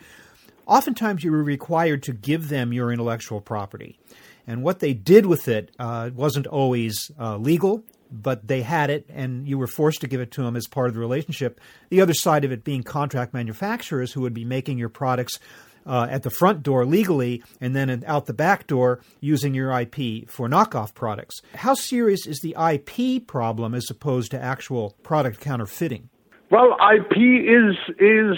oftentimes 0.66 1.24
you 1.24 1.32
were 1.32 1.44
required 1.44 2.04
to 2.04 2.14
give 2.14 2.50
them 2.50 2.74
your 2.74 2.92
intellectual 2.92 3.40
property. 3.40 3.98
And 4.46 4.64
what 4.64 4.80
they 4.80 4.94
did 4.94 5.26
with 5.26 5.48
it 5.48 5.72
uh, 5.80 6.10
wasn't 6.14 6.48
always 6.48 7.10
uh, 7.18 7.38
legal, 7.38 7.86
but 8.12 8.50
they 8.50 8.64
had 8.64 8.90
it, 8.90 9.06
and 9.08 9.48
you 9.48 9.58
were 9.58 9.68
forced 9.68 10.02
to 10.02 10.08
give 10.08 10.20
it 10.20 10.32
to 10.32 10.44
them 10.44 10.58
as 10.58 10.68
part 10.68 10.90
of 10.90 10.94
the 10.94 11.00
relationship. 11.00 11.62
The 11.90 12.02
other 12.02 12.14
side 12.14 12.44
of 12.44 12.52
it 12.52 12.66
being 12.66 12.84
contract 12.84 13.34
manufacturers 13.34 14.12
who 14.12 14.20
would 14.22 14.34
be 14.34 14.44
making 14.44 14.78
your 14.78 14.90
products 14.90 15.40
uh, 15.88 16.08
at 16.10 16.24
the 16.24 16.30
front 16.30 16.62
door 16.62 16.86
legally 16.86 17.42
and 17.62 17.76
then 17.76 18.04
out 18.06 18.26
the 18.26 18.34
back 18.34 18.68
door 18.68 19.00
using 19.22 19.54
your 19.54 19.72
IP 19.72 20.30
for 20.30 20.48
knockoff 20.48 20.94
products. 20.94 21.42
How 21.56 21.74
serious 21.74 22.28
is 22.28 22.40
the 22.40 22.56
IP 22.60 23.26
problem 23.26 23.74
as 23.74 23.90
opposed 23.90 24.32
to 24.32 24.42
actual 24.42 24.96
product 25.04 25.40
counterfeiting? 25.40 26.10
Well, 26.50 26.78
IP 26.94 27.18
is 27.18 27.76
is 28.00 28.38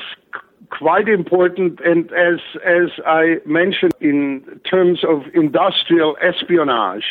quite 0.69 1.07
important. 1.07 1.79
And 1.81 2.11
as 2.11 2.39
as 2.65 2.89
I 3.05 3.37
mentioned, 3.45 3.93
in 3.99 4.59
terms 4.69 5.03
of 5.03 5.23
industrial 5.33 6.17
espionage, 6.21 7.05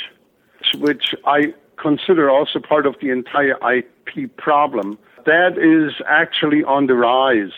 which 0.78 1.14
I 1.24 1.54
consider 1.80 2.30
also 2.30 2.58
part 2.58 2.86
of 2.86 2.96
the 3.00 3.10
entire 3.10 3.56
IP 3.72 4.36
problem, 4.36 4.98
that 5.26 5.58
is 5.58 5.94
actually 6.08 6.64
on 6.64 6.86
the 6.86 6.94
rise. 6.94 7.52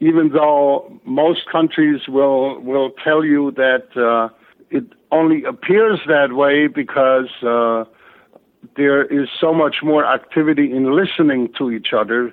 Even 0.00 0.30
though 0.32 0.90
most 1.04 1.40
countries 1.50 2.02
will 2.08 2.58
will 2.60 2.90
tell 3.04 3.24
you 3.24 3.52
that 3.52 3.88
uh, 3.96 4.34
it 4.70 4.84
only 5.12 5.44
appears 5.44 6.00
that 6.06 6.32
way 6.32 6.66
because 6.68 7.28
uh, 7.42 7.84
there 8.76 9.04
is 9.04 9.28
so 9.38 9.52
much 9.52 9.76
more 9.82 10.04
activity 10.06 10.72
in 10.72 10.96
listening 10.96 11.52
to 11.58 11.70
each 11.70 11.88
other. 11.96 12.32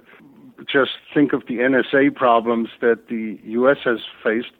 Just 0.71 0.91
think 1.13 1.33
of 1.33 1.43
the 1.47 1.55
NSA 1.55 2.15
problems 2.15 2.69
that 2.81 3.07
the 3.09 3.39
U.S. 3.43 3.77
has 3.83 3.99
faced, 4.23 4.51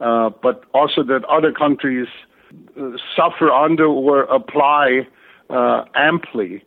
uh, 0.00 0.30
but 0.42 0.64
also 0.74 1.02
that 1.04 1.24
other 1.24 1.52
countries 1.52 2.08
uh, 2.80 2.90
suffer 3.16 3.50
under 3.50 3.86
or 3.86 4.22
apply 4.24 5.06
uh, 5.50 5.84
amply. 5.94 6.64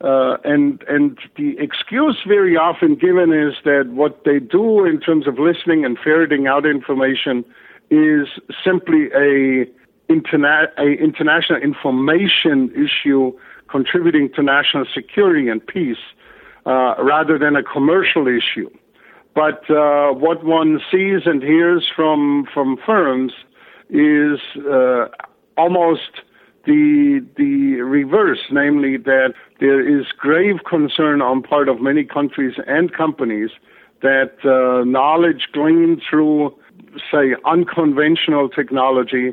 Uh, 0.00 0.36
and 0.44 0.84
and 0.88 1.18
the 1.36 1.58
excuse 1.58 2.18
very 2.26 2.56
often 2.56 2.94
given 2.94 3.32
is 3.32 3.54
that 3.64 3.88
what 3.88 4.24
they 4.24 4.38
do 4.38 4.84
in 4.84 5.00
terms 5.00 5.26
of 5.26 5.38
listening 5.40 5.84
and 5.84 5.98
ferreting 5.98 6.46
out 6.46 6.64
information 6.64 7.44
is 7.90 8.28
simply 8.64 9.06
a, 9.06 9.66
interna- 10.08 10.68
a 10.78 10.92
international 11.02 11.60
information 11.60 12.70
issue 12.76 13.32
contributing 13.68 14.30
to 14.34 14.42
national 14.42 14.84
security 14.94 15.48
and 15.48 15.66
peace 15.66 15.98
uh, 16.64 16.94
rather 17.02 17.36
than 17.36 17.56
a 17.56 17.62
commercial 17.62 18.28
issue. 18.28 18.70
But 19.34 19.68
uh, 19.70 20.12
what 20.12 20.44
one 20.44 20.80
sees 20.92 21.22
and 21.24 21.42
hears 21.42 21.90
from 21.94 22.46
from 22.54 22.76
firms 22.86 23.32
is 23.90 24.38
uh, 24.70 25.06
almost 25.56 26.22
the 26.68 27.24
the 27.36 27.80
reverse, 27.80 28.44
namely 28.50 28.98
that 28.98 29.32
there 29.58 29.80
is 29.80 30.06
grave 30.16 30.56
concern 30.68 31.22
on 31.22 31.42
part 31.42 31.68
of 31.68 31.80
many 31.80 32.04
countries 32.04 32.54
and 32.66 32.92
companies 32.92 33.50
that 34.02 34.34
uh, 34.44 34.84
knowledge 34.84 35.48
gleaned 35.52 36.02
through, 36.08 36.54
say, 37.10 37.34
unconventional 37.46 38.48
technology 38.48 39.32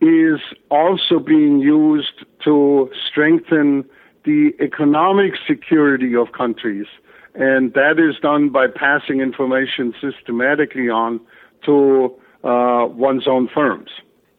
is 0.00 0.40
also 0.70 1.18
being 1.18 1.60
used 1.60 2.24
to 2.44 2.90
strengthen 3.08 3.84
the 4.24 4.50
economic 4.60 5.34
security 5.46 6.14
of 6.14 6.32
countries. 6.32 6.86
And 7.34 7.72
that 7.74 7.98
is 7.98 8.20
done 8.20 8.50
by 8.50 8.66
passing 8.66 9.20
information 9.20 9.94
systematically 10.00 10.88
on 10.88 11.20
to 11.66 12.14
uh, 12.44 12.86
one's 12.90 13.26
own 13.28 13.48
firms. 13.52 13.90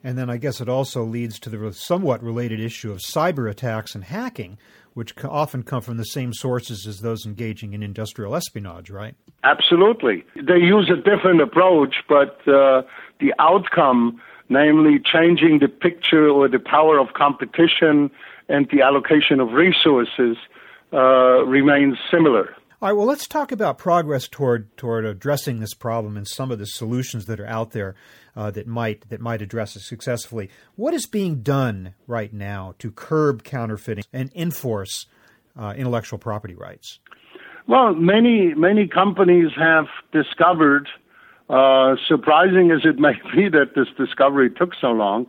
And 0.04 0.18
then 0.18 0.30
I 0.30 0.38
guess 0.38 0.62
it 0.62 0.70
also 0.70 1.04
leads 1.04 1.40
to 1.40 1.50
the 1.50 1.74
somewhat 1.74 2.24
related 2.24 2.60
issue 2.60 2.92
of 2.92 3.00
cyber 3.00 3.50
attacks 3.50 3.96
and 3.96 4.04
hacking, 4.06 4.58
which 4.94 5.14
often 5.24 5.64
come 5.64 5.82
from 5.82 5.98
the 5.98 6.06
same 6.06 6.34
sources 6.34 6.88
as 6.88 7.02
those 7.02 7.26
engaging 7.26 7.74
in 7.74 7.84
industrial 7.84 8.36
espionage, 8.36 8.90
right? 8.90 9.16
Absolutely. 9.44 10.24
They 10.36 10.58
use 10.58 10.90
a 10.90 10.96
different 10.96 11.42
approach, 11.42 11.96
but 12.08 12.40
uh, 12.48 12.84
the 13.20 13.34
outcome 13.40 14.22
namely 14.50 15.00
changing 15.00 15.60
the 15.60 15.68
picture 15.68 16.28
or 16.28 16.48
the 16.50 16.60
power 16.60 17.00
of 17.00 17.14
competition 17.14 18.10
and 18.50 18.68
the 18.72 18.82
allocation 18.82 19.40
of 19.40 19.54
resources, 19.54 20.38
uh, 20.92 21.46
remains 21.46 21.98
similar. 22.10 22.56
All 22.82 22.88
right, 22.88 22.96
well, 22.96 23.08
let's 23.08 23.28
talk 23.28 23.52
about 23.52 23.78
progress 23.78 24.30
toward 24.30 24.78
toward 24.78 25.04
addressing 25.04 25.60
this 25.60 25.74
problem 25.74 26.16
and 26.16 26.26
some 26.26 26.50
of 26.50 26.60
the 26.60 26.66
solutions 26.66 27.26
that 27.26 27.38
are 27.38 27.46
out 27.46 27.72
there 27.72 27.94
uh, 28.38 28.52
that 28.52 28.68
might 28.68 29.10
that 29.10 29.20
might 29.20 29.42
address 29.42 29.76
it 29.76 29.82
successfully. 29.82 30.50
What 30.78 30.94
is 30.94 31.06
being 31.06 31.42
done 31.42 31.94
right 32.08 32.32
now 32.32 32.76
to 32.80 32.90
curb 32.90 33.44
counterfeiting 33.44 34.06
and 34.14 34.32
enforce 34.34 35.08
uh, 35.60 35.74
intellectual 35.76 36.20
property 36.20 36.56
rights? 36.56 37.00
Well, 37.68 37.96
many 37.96 38.54
many 38.54 38.88
companies 38.88 39.52
have 39.58 39.88
discovered 40.14 40.88
uh, 41.50 41.98
surprising 42.08 42.72
as 42.72 42.86
it 42.86 42.96
may 42.98 43.16
be 43.36 43.50
that 43.50 43.76
this 43.76 43.88
discovery 43.98 44.50
took 44.52 44.72
so 44.80 44.92
long, 44.92 45.28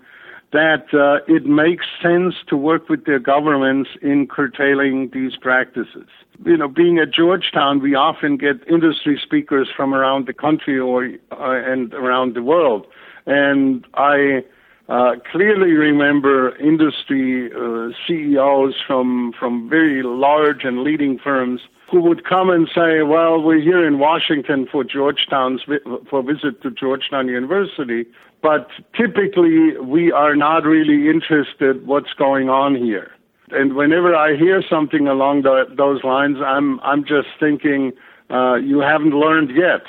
that 0.52 0.86
uh, 0.92 1.24
it 1.32 1.46
makes 1.46 1.86
sense 2.02 2.34
to 2.48 2.56
work 2.56 2.88
with 2.88 3.04
their 3.04 3.20
governments 3.20 3.90
in 4.02 4.26
curtailing 4.26 5.10
these 5.12 5.36
practices. 5.36 6.08
You 6.44 6.56
know, 6.56 6.68
being 6.68 6.98
at 6.98 7.12
Georgetown, 7.12 7.80
we 7.80 7.94
often 7.94 8.36
get 8.36 8.56
industry 8.68 9.20
speakers 9.22 9.68
from 9.74 9.94
around 9.94 10.26
the 10.26 10.32
country 10.32 10.78
or 10.78 11.04
uh, 11.04 11.72
and 11.72 11.94
around 11.94 12.34
the 12.34 12.42
world, 12.42 12.86
and 13.26 13.86
I 13.94 14.42
uh, 14.90 15.12
clearly 15.30 15.70
remember 15.70 16.56
industry 16.56 17.48
uh, 17.52 17.90
CEOs 18.06 18.74
from 18.84 19.32
from 19.38 19.70
very 19.70 20.02
large 20.02 20.64
and 20.64 20.82
leading 20.82 21.16
firms 21.16 21.60
who 21.88 22.00
would 22.00 22.24
come 22.24 22.50
and 22.50 22.68
say, 22.74 23.02
"Well, 23.02 23.40
we're 23.40 23.60
here 23.60 23.86
in 23.86 24.00
Washington 24.00 24.66
for 24.70 24.82
Georgetown's 24.82 25.62
for 26.10 26.24
visit 26.24 26.60
to 26.62 26.72
Georgetown 26.72 27.28
University, 27.28 28.04
but 28.42 28.68
typically 28.96 29.78
we 29.78 30.10
are 30.10 30.34
not 30.34 30.64
really 30.64 31.08
interested 31.08 31.86
what's 31.86 32.12
going 32.14 32.48
on 32.48 32.74
here." 32.74 33.12
And 33.52 33.76
whenever 33.76 34.12
I 34.14 34.36
hear 34.36 34.60
something 34.68 35.06
along 35.06 35.42
the, 35.42 35.66
those 35.72 36.02
lines, 36.02 36.38
I'm 36.44 36.80
I'm 36.80 37.04
just 37.04 37.28
thinking, 37.38 37.92
uh, 38.28 38.56
"You 38.56 38.80
haven't 38.80 39.14
learned 39.14 39.50
yet." 39.50 39.82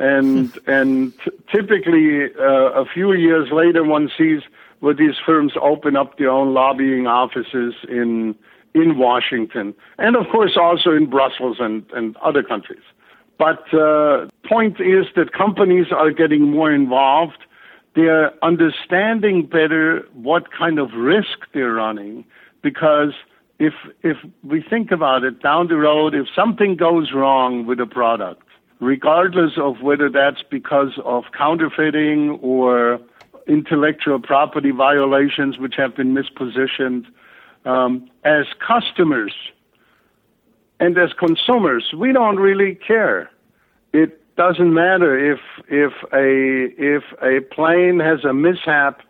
And 0.00 0.58
and 0.66 1.12
typically, 1.52 2.24
uh, 2.34 2.82
a 2.82 2.84
few 2.84 3.12
years 3.12 3.50
later, 3.52 3.84
one 3.84 4.10
sees 4.18 4.40
where 4.80 4.94
these 4.94 5.16
firms 5.24 5.52
open 5.60 5.94
up 5.94 6.18
their 6.18 6.30
own 6.30 6.52
lobbying 6.54 7.06
offices 7.06 7.74
in 7.88 8.34
in 8.74 8.98
Washington, 8.98 9.74
and 9.98 10.16
of 10.16 10.26
course 10.32 10.56
also 10.56 10.90
in 10.92 11.06
Brussels 11.06 11.58
and, 11.60 11.84
and 11.92 12.16
other 12.18 12.42
countries. 12.42 12.82
But 13.36 13.72
uh, 13.74 14.28
point 14.48 14.80
is 14.80 15.06
that 15.16 15.32
companies 15.32 15.86
are 15.90 16.10
getting 16.10 16.50
more 16.50 16.72
involved. 16.72 17.38
They're 17.96 18.32
understanding 18.44 19.46
better 19.46 20.06
what 20.12 20.52
kind 20.52 20.78
of 20.78 20.92
risk 20.92 21.38
they're 21.52 21.72
running 21.72 22.24
because 22.62 23.12
if 23.58 23.74
if 24.02 24.16
we 24.42 24.62
think 24.62 24.90
about 24.92 25.24
it 25.24 25.42
down 25.42 25.68
the 25.68 25.76
road, 25.76 26.14
if 26.14 26.26
something 26.34 26.76
goes 26.76 27.12
wrong 27.12 27.66
with 27.66 27.80
a 27.80 27.86
product, 27.86 28.49
regardless 28.80 29.52
of 29.56 29.82
whether 29.82 30.08
that's 30.08 30.42
because 30.42 30.98
of 31.04 31.24
counterfeiting 31.36 32.30
or 32.42 32.98
intellectual 33.46 34.18
property 34.18 34.70
violations 34.70 35.58
which 35.58 35.74
have 35.76 35.94
been 35.94 36.14
mispositioned 36.14 37.06
um, 37.64 38.10
as 38.24 38.46
customers 38.66 39.32
and 40.78 40.96
as 40.96 41.12
consumers, 41.12 41.92
we 41.96 42.12
don't 42.12 42.36
really 42.36 42.74
care. 42.74 43.30
It 43.92 44.16
doesn't 44.36 44.72
matter 44.72 45.32
if 45.32 45.40
if 45.68 45.92
a 46.14 46.72
if 46.78 47.02
a 47.20 47.40
plane 47.54 48.00
has 48.00 48.24
a 48.24 48.32
mishap 48.32 49.02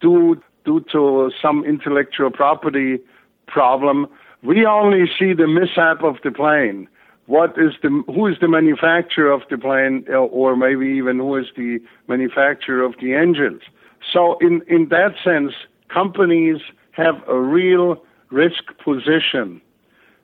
due 0.00 0.40
due 0.64 0.80
to 0.92 1.30
some 1.42 1.64
intellectual 1.64 2.30
property 2.30 2.98
problem. 3.46 4.06
We 4.42 4.64
only 4.64 5.10
see 5.18 5.34
the 5.34 5.46
mishap 5.46 6.02
of 6.02 6.16
the 6.24 6.30
plane. 6.30 6.88
What 7.26 7.50
is 7.58 7.74
the 7.82 8.02
who 8.06 8.26
is 8.26 8.36
the 8.40 8.48
manufacturer 8.48 9.30
of 9.30 9.42
the 9.50 9.58
plane, 9.58 10.04
or 10.08 10.56
maybe 10.56 10.86
even 10.86 11.18
who 11.18 11.36
is 11.36 11.46
the 11.56 11.78
manufacturer 12.08 12.82
of 12.82 12.94
the 13.00 13.14
engines? 13.14 13.62
So 14.12 14.36
in 14.40 14.62
in 14.66 14.88
that 14.88 15.14
sense, 15.22 15.52
companies 15.88 16.60
have 16.92 17.16
a 17.28 17.38
real 17.38 18.02
risk 18.30 18.64
position 18.82 19.60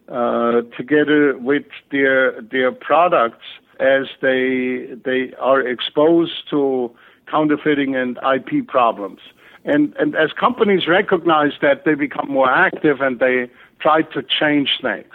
uh, 0.09 0.63
together 0.77 1.37
with 1.39 1.67
their 1.91 2.41
their 2.43 2.73
products 2.73 3.45
as 3.81 4.07
they 4.21 4.89
they 5.05 5.33
are 5.39 5.61
exposed 5.61 6.49
to 6.51 6.91
counterfeiting 7.31 7.95
and 7.95 8.19
IP 8.35 8.67
problems. 8.67 9.21
And 9.65 9.95
and 9.99 10.15
as 10.15 10.33
companies 10.33 10.87
recognize 10.87 11.53
that, 11.61 11.85
they 11.85 11.95
become 11.95 12.29
more 12.31 12.51
active 12.51 13.01
and 13.01 13.19
they 13.19 13.51
try 13.81 14.03
to 14.03 14.23
change 14.23 14.79
things. 14.81 15.13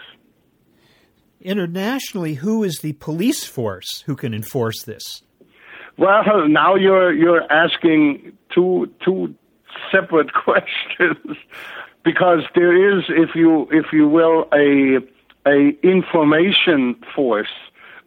Internationally, 1.42 2.36
who 2.36 2.64
is 2.64 2.80
the 2.80 2.94
police 2.94 3.44
force 3.44 4.04
who 4.06 4.16
can 4.16 4.34
enforce 4.34 4.84
this? 4.84 5.24
Well, 5.98 6.48
now 6.48 6.76
you're 6.76 7.14
you're 7.14 7.52
asking 7.52 8.32
two 8.54 8.90
two 9.04 9.34
separate 9.92 10.34
questions 10.46 11.38
because 12.04 12.40
there 12.56 12.98
is, 12.98 13.06
if 13.10 13.36
you 13.36 13.68
if 13.72 13.88
you 13.92 14.08
will, 14.08 14.48
a 14.54 15.00
a 15.48 15.78
information 15.84 16.96
force 17.16 17.54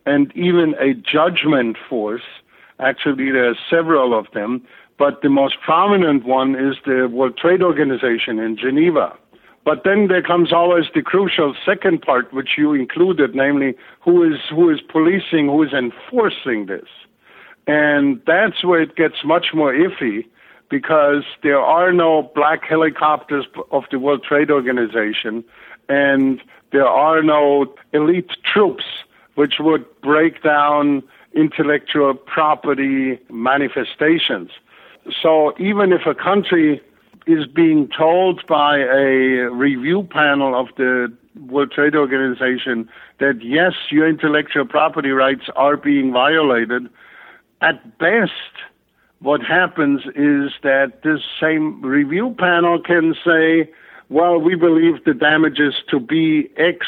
and 0.07 0.33
even 0.37 0.75
a 0.81 0.95
judgment 0.95 1.77
force. 1.89 2.23
Actually, 2.81 3.31
there 3.31 3.51
are 3.51 3.59
several 3.71 4.19
of 4.19 4.27
them, 4.35 4.63
but 4.99 5.23
the 5.23 5.29
most 5.29 5.57
prominent 5.65 6.25
one 6.25 6.55
is 6.55 6.77
the 6.85 7.09
World 7.09 7.37
Trade 7.37 7.63
Organization 7.63 8.39
in 8.39 8.57
Geneva. 8.57 9.17
But 9.65 9.83
then 9.85 10.09
there 10.09 10.23
comes 10.23 10.53
always 10.53 10.85
the 10.95 11.03
crucial 11.03 11.55
second 11.65 12.03
part, 12.03 12.33
which 12.33 12.51
you 12.59 12.75
included, 12.75 13.35
namely 13.35 13.75
who 14.01 14.23
is 14.23 14.41
who 14.51 14.69
is 14.71 14.81
policing, 14.81 15.47
who 15.47 15.63
is 15.63 15.73
enforcing 15.73 16.67
this. 16.67 16.89
And 17.67 18.21
that's 18.27 18.63
where 18.63 18.83
it 18.83 18.95
gets 18.95 19.25
much 19.25 19.47
more 19.55 19.73
iffy 19.73 20.27
because 20.69 21.25
there 21.43 21.61
are 21.61 21.93
no 21.93 22.31
black 22.35 22.65
helicopters 22.65 23.47
of 23.71 23.85
the 23.91 23.99
World 23.99 24.23
Trade 24.23 24.51
Organization 24.51 25.45
and 25.89 26.43
there 26.73 26.87
are 26.87 27.23
no 27.23 27.73
elite 27.93 28.31
troops 28.45 28.85
which 29.35 29.55
would 29.61 29.85
break 30.01 30.43
down 30.43 31.03
intellectual 31.35 32.15
property 32.15 33.19
manifestations. 33.31 34.51
So 35.23 35.55
even 35.59 35.93
if 35.93 36.07
a 36.07 36.15
country 36.15 36.81
is 37.27 37.47
being 37.47 37.89
told 37.97 38.47
by 38.47 38.79
a 38.79 39.51
review 39.51 40.07
panel 40.11 40.59
of 40.59 40.69
the 40.77 41.13
World 41.49 41.73
Trade 41.73 41.97
Organization 41.97 42.89
that 43.19 43.41
yes, 43.43 43.73
your 43.91 44.09
intellectual 44.09 44.67
property 44.67 45.11
rights 45.11 45.45
are 45.57 45.77
being 45.77 46.13
violated, 46.13 46.89
at 47.61 47.99
best, 47.99 48.33
what 49.21 49.41
happens 49.41 50.03
is 50.15 50.53
that 50.63 51.01
this 51.03 51.21
same 51.41 51.81
review 51.83 52.35
panel 52.39 52.81
can 52.81 53.15
say, 53.25 53.71
well, 54.11 54.39
we 54.39 54.55
believe 54.55 55.05
the 55.05 55.15
damages 55.15 55.75
to 55.91 55.99
be 55.99 56.51
X, 56.57 56.87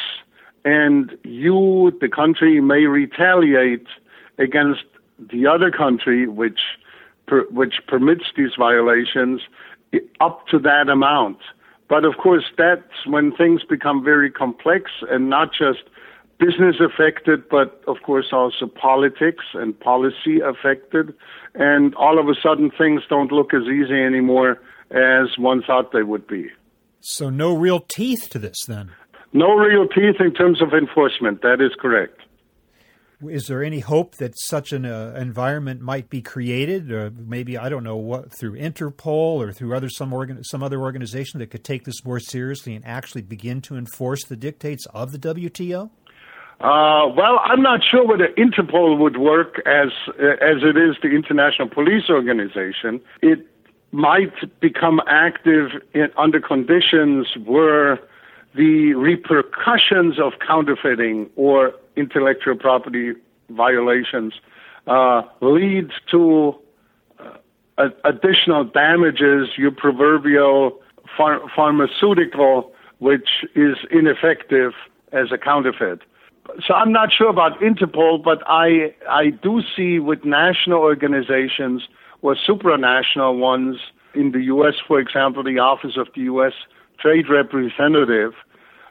and 0.64 1.16
you, 1.24 1.96
the 2.00 2.08
country, 2.08 2.60
may 2.60 2.84
retaliate 2.84 3.86
against 4.38 4.84
the 5.18 5.46
other 5.46 5.70
country 5.70 6.28
which 6.28 6.60
per, 7.26 7.44
which 7.46 7.76
permits 7.86 8.24
these 8.36 8.50
violations 8.58 9.40
up 10.20 10.46
to 10.48 10.58
that 10.60 10.88
amount. 10.88 11.38
But 11.88 12.04
of 12.04 12.16
course, 12.16 12.44
that's 12.58 13.06
when 13.06 13.34
things 13.34 13.62
become 13.62 14.02
very 14.02 14.30
complex 14.30 14.90
and 15.08 15.30
not 15.30 15.52
just 15.52 15.84
business 16.38 16.76
affected, 16.80 17.48
but 17.48 17.82
of 17.86 17.96
course 18.04 18.26
also 18.32 18.66
politics 18.66 19.44
and 19.54 19.78
policy 19.78 20.40
affected. 20.40 21.14
And 21.54 21.94
all 21.94 22.18
of 22.18 22.28
a 22.28 22.34
sudden, 22.42 22.70
things 22.76 23.02
don't 23.08 23.32
look 23.32 23.54
as 23.54 23.62
easy 23.62 24.02
anymore 24.02 24.60
as 24.90 25.38
one 25.38 25.62
thought 25.62 25.92
they 25.92 26.02
would 26.02 26.26
be. 26.26 26.48
So, 27.00 27.30
no 27.30 27.54
real 27.54 27.80
teeth 27.80 28.28
to 28.30 28.38
this 28.38 28.64
then? 28.66 28.90
No 29.32 29.54
real 29.54 29.86
teeth 29.86 30.16
in 30.20 30.32
terms 30.34 30.60
of 30.60 30.72
enforcement. 30.72 31.42
That 31.42 31.60
is 31.60 31.72
correct. 31.78 32.20
Is 33.22 33.46
there 33.46 33.64
any 33.64 33.80
hope 33.80 34.16
that 34.16 34.38
such 34.38 34.72
an 34.72 34.84
uh, 34.84 35.14
environment 35.18 35.80
might 35.80 36.10
be 36.10 36.20
created, 36.20 36.92
or 36.92 37.10
maybe 37.10 37.56
I 37.56 37.70
don't 37.70 37.82
know 37.82 37.96
what 37.96 38.30
through 38.30 38.58
Interpol 38.58 39.38
or 39.38 39.52
through 39.52 39.74
other 39.74 39.88
some 39.88 40.12
organ, 40.12 40.44
some 40.44 40.62
other 40.62 40.80
organization 40.80 41.40
that 41.40 41.50
could 41.50 41.64
take 41.64 41.84
this 41.84 42.04
more 42.04 42.20
seriously 42.20 42.74
and 42.74 42.84
actually 42.84 43.22
begin 43.22 43.62
to 43.62 43.76
enforce 43.76 44.24
the 44.24 44.36
dictates 44.36 44.84
of 44.92 45.12
the 45.12 45.18
WTO? 45.18 45.88
Uh, 46.60 47.08
well, 47.16 47.40
I'm 47.44 47.62
not 47.62 47.80
sure 47.90 48.06
whether 48.06 48.28
Interpol 48.36 48.98
would 48.98 49.16
work 49.16 49.62
as 49.66 49.88
as 50.18 50.62
it 50.62 50.76
is 50.76 50.96
the 51.02 51.08
International 51.08 51.68
Police 51.68 52.10
Organization. 52.10 53.00
It 53.22 53.46
might 53.92 54.60
become 54.60 55.00
active 55.06 55.70
in, 55.94 56.08
under 56.18 56.40
conditions 56.40 57.28
where 57.46 57.98
the 58.56 58.94
repercussions 58.94 60.18
of 60.18 60.34
counterfeiting 60.46 61.30
or 61.36 61.72
intellectual 61.96 62.56
property 62.56 63.12
violations 63.50 64.34
uh, 64.86 65.22
leads 65.40 65.92
to 66.10 66.54
uh, 67.78 67.88
additional 68.04 68.64
damages, 68.64 69.48
your 69.56 69.70
proverbial 69.70 70.80
phar- 71.16 71.42
pharmaceutical, 71.54 72.72
which 72.98 73.44
is 73.54 73.76
ineffective 73.90 74.72
as 75.12 75.32
a 75.32 75.38
counterfeit. 75.38 76.00
So 76.66 76.74
I'm 76.74 76.92
not 76.92 77.12
sure 77.12 77.28
about 77.28 77.58
Interpol, 77.60 78.22
but 78.22 78.42
I 78.46 78.94
I 79.10 79.30
do 79.30 79.62
see 79.76 79.98
with 79.98 80.24
national 80.24 80.78
organizations 80.78 81.82
or 82.22 82.36
supranational 82.36 83.38
ones 83.38 83.78
in 84.14 84.32
the 84.32 84.42
U.S., 84.44 84.74
for 84.86 84.98
example, 84.98 85.42
the 85.42 85.58
Office 85.58 85.96
of 85.96 86.08
the 86.14 86.22
U.S. 86.22 86.52
Trade 86.98 87.28
Representative, 87.28 88.32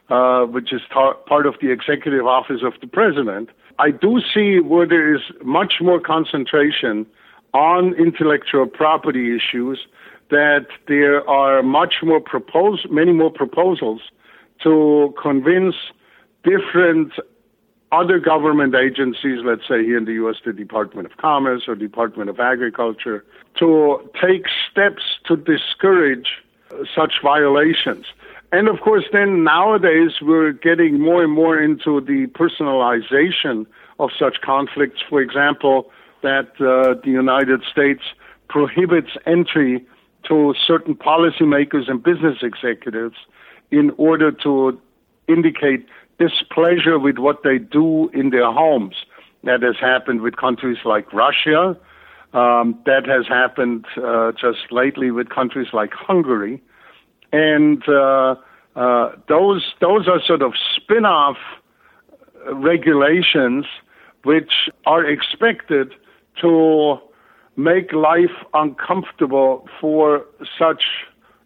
uh, 0.08 0.44
which 0.44 0.72
is 0.72 0.80
tar- 0.92 1.14
part 1.14 1.46
of 1.46 1.54
the 1.60 1.70
executive 1.70 2.26
office 2.26 2.62
of 2.62 2.74
the 2.80 2.86
president, 2.86 3.50
I 3.78 3.90
do 3.90 4.20
see 4.32 4.60
where 4.60 4.86
there 4.86 5.14
is 5.14 5.22
much 5.42 5.74
more 5.80 6.00
concentration 6.00 7.06
on 7.52 7.94
intellectual 7.94 8.66
property 8.66 9.34
issues, 9.34 9.86
that 10.30 10.66
there 10.88 11.28
are 11.28 11.62
much 11.62 11.96
more 12.02 12.20
propos- 12.20 12.86
many 12.90 13.12
more 13.12 13.30
proposals 13.30 14.02
to 14.62 15.14
convince 15.20 15.74
different 16.44 17.12
other 17.92 18.18
government 18.18 18.74
agencies, 18.74 19.40
let's 19.44 19.62
say 19.62 19.84
here 19.84 19.96
in 19.96 20.04
the 20.04 20.14
U.S., 20.14 20.36
the 20.44 20.52
Department 20.52 21.10
of 21.10 21.16
Commerce 21.18 21.62
or 21.68 21.74
Department 21.74 22.28
of 22.28 22.40
Agriculture, 22.40 23.24
to 23.58 23.98
take 24.20 24.46
steps 24.70 25.02
to 25.26 25.36
discourage 25.36 26.42
such 26.94 27.14
violations. 27.22 28.06
And 28.52 28.68
of 28.68 28.80
course, 28.80 29.04
then 29.12 29.44
nowadays 29.44 30.12
we're 30.22 30.52
getting 30.52 31.00
more 31.00 31.22
and 31.22 31.32
more 31.32 31.60
into 31.60 32.00
the 32.00 32.26
personalization 32.28 33.66
of 33.98 34.10
such 34.18 34.40
conflicts. 34.40 35.00
For 35.08 35.20
example, 35.20 35.90
that 36.22 36.50
uh, 36.60 37.00
the 37.02 37.10
United 37.10 37.62
States 37.70 38.02
prohibits 38.48 39.10
entry 39.26 39.84
to 40.28 40.54
certain 40.66 40.94
policymakers 40.94 41.88
and 41.90 42.02
business 42.02 42.38
executives 42.42 43.16
in 43.70 43.90
order 43.96 44.30
to 44.30 44.80
indicate 45.28 45.86
displeasure 46.18 46.98
with 46.98 47.18
what 47.18 47.42
they 47.42 47.58
do 47.58 48.08
in 48.10 48.30
their 48.30 48.50
homes. 48.50 48.94
That 49.44 49.62
has 49.62 49.76
happened 49.80 50.22
with 50.22 50.36
countries 50.36 50.78
like 50.84 51.12
Russia. 51.12 51.76
Um, 52.32 52.78
that 52.86 53.06
has 53.06 53.26
happened 53.28 53.86
uh, 54.02 54.32
just 54.32 54.70
lately 54.70 55.10
with 55.10 55.28
countries 55.30 55.68
like 55.72 55.92
Hungary 55.92 56.60
and 57.36 57.86
uh, 57.88 58.34
uh, 58.76 59.12
those 59.28 59.62
those 59.80 60.08
are 60.08 60.20
sort 60.26 60.42
of 60.42 60.52
spin-off 60.76 61.36
regulations 62.52 63.66
which 64.22 64.52
are 64.86 65.04
expected 65.04 65.92
to 66.40 66.98
make 67.56 67.92
life 67.92 68.36
uncomfortable 68.54 69.68
for 69.80 70.24
such 70.58 70.82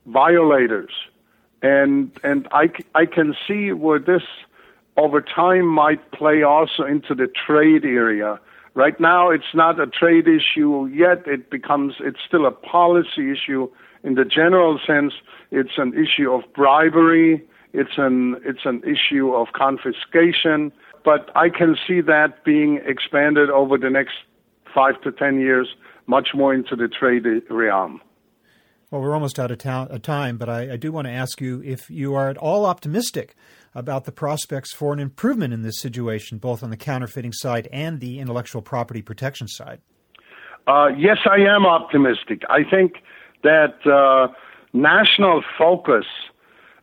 violators, 0.07 0.93
and 1.63 2.11
and 2.23 2.47
I 2.53 2.71
I 2.95 3.07
can 3.07 3.35
see 3.47 3.73
where 3.73 3.99
this 3.99 4.27
over 4.97 5.21
time 5.21 5.67
might 5.67 6.03
play 6.13 6.43
also 6.43 6.83
into 6.85 7.15
the 7.15 7.29
trade 7.47 7.85
area. 7.85 8.39
Right 8.75 8.99
now, 9.01 9.31
it's 9.31 9.53
not 9.55 9.81
a 9.81 9.87
trade 9.87 10.29
issue 10.29 10.87
yet. 10.87 11.27
It 11.27 11.51
becomes 11.51 11.95
it's 11.99 12.21
still 12.29 12.47
a 12.47 12.53
policy 12.53 13.33
issue 13.33 13.69
in 14.03 14.15
the 14.15 14.25
general 14.25 14.79
sense, 14.87 15.13
it's 15.51 15.77
an 15.77 15.93
issue 15.95 16.31
of 16.33 16.43
bribery, 16.55 17.45
it's 17.73 17.99
an 17.99 18.37
it's 18.45 18.65
an 18.65 18.83
issue 18.85 19.33
of 19.33 19.49
confiscation, 19.53 20.73
but 21.05 21.31
I 21.37 21.49
can 21.49 21.77
see 21.87 22.01
that 22.01 22.45
being 22.45 22.81
expanded 22.85 23.51
over 23.51 23.79
the 23.79 23.91
next 23.91 24.15
five 24.75 25.01
to 25.03 25.13
ten 25.13 25.41
years, 25.41 25.69
much 26.07 26.29
more 26.35 26.55
into 26.55 26.77
the 26.77 26.89
trade 26.89 27.25
realm. 27.49 28.01
Well, 28.91 29.01
we're 29.03 29.15
almost 29.15 29.39
out 29.39 29.53
of, 29.53 29.59
ta- 29.59 29.87
time, 30.03 30.37
but 30.37 30.49
I, 30.49 30.73
I 30.73 30.77
do 30.77 30.91
want 30.91 31.07
to 31.07 31.13
ask 31.13 31.41
you 31.41 31.63
if 31.65 31.89
you 31.91 32.15
are 32.15 32.29
at 32.29 32.37
all 32.37 32.67
optimistic 32.67 33.37
about 33.73 34.05
the 34.05 34.11
prospects 34.11 34.75
for 34.75 34.93
an 34.93 34.99
improvement 34.99 35.55
in 35.55 35.63
this 35.63 35.79
situation, 35.79 36.39
both 36.39 36.65
on 36.65 36.71
the 36.71 36.77
counterfeiting 36.77 37.33
side 37.33 37.69
and 37.73 38.01
the 38.01 38.19
intellectual 38.19 38.63
property 38.63 39.01
protection 39.01 39.47
side. 39.47 39.81
Uh, 40.67 40.89
yes, 40.99 41.19
I 41.25 41.37
am 41.37 41.67
optimistic. 41.67 42.43
I 42.51 42.65
think 42.69 42.95
that 43.43 43.87
uh, 43.87 44.33
national 44.73 45.43
focus 45.59 46.07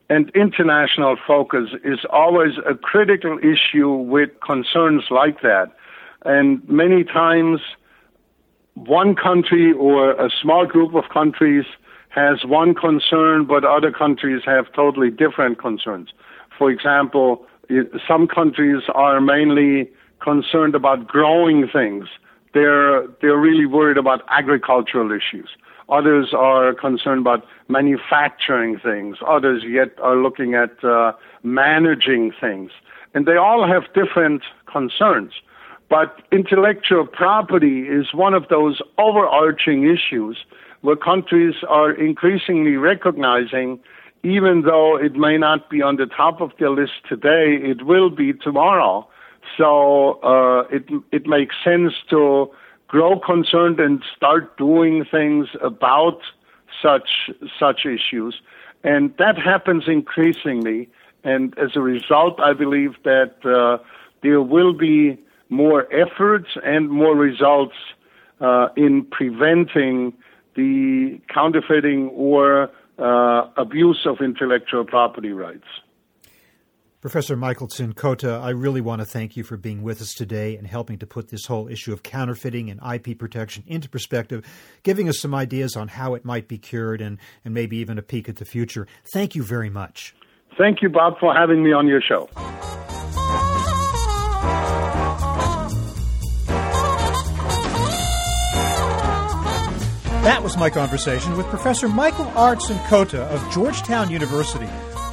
and 0.10 0.30
international 0.36 1.18
focus 1.28 1.70
is 1.84 2.00
always 2.10 2.54
a 2.66 2.76
critical 2.76 3.38
issue 3.40 3.92
with 3.92 4.30
concerns 4.46 5.04
like 5.10 5.42
that. 5.42 5.72
And 6.24 6.68
many 6.70 7.04
times, 7.04 7.60
one 8.76 9.16
country 9.16 9.74
or 9.74 10.12
a 10.12 10.30
small 10.42 10.66
group 10.66 10.96
of 10.96 11.10
countries 11.12 11.66
has 12.10 12.46
one 12.46 12.74
concern, 12.74 13.46
but 13.46 13.64
other 13.66 13.92
countries 13.92 14.42
have 14.46 14.72
totally 14.74 15.10
different 15.10 15.60
concerns. 15.60 16.10
For 16.58 16.72
example, 16.72 17.46
some 18.08 18.28
countries 18.28 18.84
are 18.96 19.20
mainly 19.20 19.90
concerned 20.22 20.74
about 20.74 21.08
growing 21.08 21.68
things. 21.68 22.08
They're, 22.54 23.06
they're 23.22 23.38
really 23.38 23.66
worried 23.66 23.98
about 23.98 24.22
agricultural 24.30 25.12
issues. 25.12 25.50
Others 25.90 26.34
are 26.34 26.74
concerned 26.74 27.22
about 27.22 27.46
manufacturing 27.70 28.78
things. 28.78 29.18
Others 29.26 29.64
yet 29.68 29.92
are 30.02 30.18
looking 30.18 30.54
at 30.54 30.84
uh, 30.84 31.14
managing 31.44 32.34
things. 32.40 32.72
And 33.14 33.26
they 33.26 33.38
all 33.38 33.66
have 33.68 33.84
different 33.94 34.44
concerns. 34.72 35.32
But 35.90 36.22
intellectual 36.32 37.08
property 37.08 37.84
is 37.88 38.14
one 38.14 38.34
of 38.34 38.50
those 38.50 38.82
overarching 38.98 39.86
issues 39.86 40.38
where 40.82 40.98
countries 40.98 41.56
are 41.70 41.92
increasingly 41.92 42.76
recognizing, 42.76 43.80
even 44.24 44.64
though 44.64 44.98
it 44.98 45.16
may 45.16 45.38
not 45.38 45.70
be 45.70 45.82
on 45.82 45.96
the 45.96 46.06
top 46.06 46.42
of 46.42 46.52
their 46.60 46.70
list 46.70 46.92
today, 47.08 47.58
it 47.62 47.86
will 47.86 48.10
be 48.10 48.34
tomorrow. 48.34 49.08
So 49.58 50.20
uh, 50.22 50.68
it 50.70 50.84
it 51.12 51.26
makes 51.26 51.56
sense 51.64 51.94
to 52.10 52.52
grow 52.88 53.20
concerned 53.20 53.80
and 53.80 54.04
start 54.16 54.58
doing 54.58 55.06
things 55.10 55.48
about 55.62 56.20
such 56.82 57.30
such 57.60 57.86
issues, 57.86 58.42
and 58.84 59.14
that 59.18 59.38
happens 59.38 59.84
increasingly. 59.88 60.90
And 61.24 61.58
as 61.58 61.72
a 61.76 61.82
result, 61.82 62.40
I 62.40 62.54
believe 62.54 62.94
that 63.04 63.34
uh, 63.44 63.84
there 64.22 64.42
will 64.42 64.74
be 64.74 65.18
more 65.50 65.88
efforts 65.94 66.50
and 66.64 66.90
more 66.90 67.16
results 67.16 67.76
uh, 68.40 68.70
in 68.76 69.06
preventing 69.06 70.14
the 70.56 71.20
counterfeiting 71.34 72.10
or 72.10 72.70
uh, 73.00 73.48
abuse 73.58 74.06
of 74.06 74.22
intellectual 74.22 74.86
property 74.86 75.32
rights. 75.32 75.68
Professor 77.00 77.36
Michael 77.36 77.68
Czinkota, 77.68 78.42
I 78.42 78.50
really 78.50 78.82
want 78.82 79.02
to 79.02 79.06
thank 79.06 79.38
you 79.38 79.44
for 79.44 79.56
being 79.56 79.84
with 79.84 80.02
us 80.02 80.16
today 80.16 80.58
and 80.58 80.66
helping 80.66 80.98
to 80.98 81.06
put 81.06 81.30
this 81.30 81.46
whole 81.46 81.68
issue 81.68 81.94
of 81.94 82.02
counterfeiting 82.02 82.72
and 82.72 82.82
IP 82.84 83.20
protection 83.20 83.64
into 83.68 83.88
perspective, 83.88 84.44
giving 84.82 85.08
us 85.08 85.20
some 85.20 85.36
ideas 85.36 85.76
on 85.76 85.90
how 85.90 86.16
it 86.16 86.26
might 86.26 86.48
be 86.48 86.58
cured 86.58 87.00
and, 87.00 87.20
and 87.46 87.54
maybe 87.54 87.78
even 87.78 88.00
a 88.00 88.02
peek 88.02 88.28
at 88.28 88.38
the 88.38 88.46
future. 88.46 88.88
Thank 89.14 89.36
you 89.36 89.44
very 89.44 89.70
much. 89.70 90.16
Thank 90.58 90.82
you, 90.82 90.90
Bob, 90.90 91.20
for 91.20 91.36
having 91.36 91.64
me 91.64 91.72
on 91.72 91.88
your 91.88 92.02
show. 92.02 92.30
That 100.24 100.42
was 100.44 100.58
my 100.58 100.70
conversation 100.70 101.38
with 101.38 101.46
Professor 101.46 101.88
Michael 101.88 102.28
R. 102.36 102.56
Czinkota 102.56 103.20
of 103.30 103.54
Georgetown 103.54 104.10
University, 104.10 104.68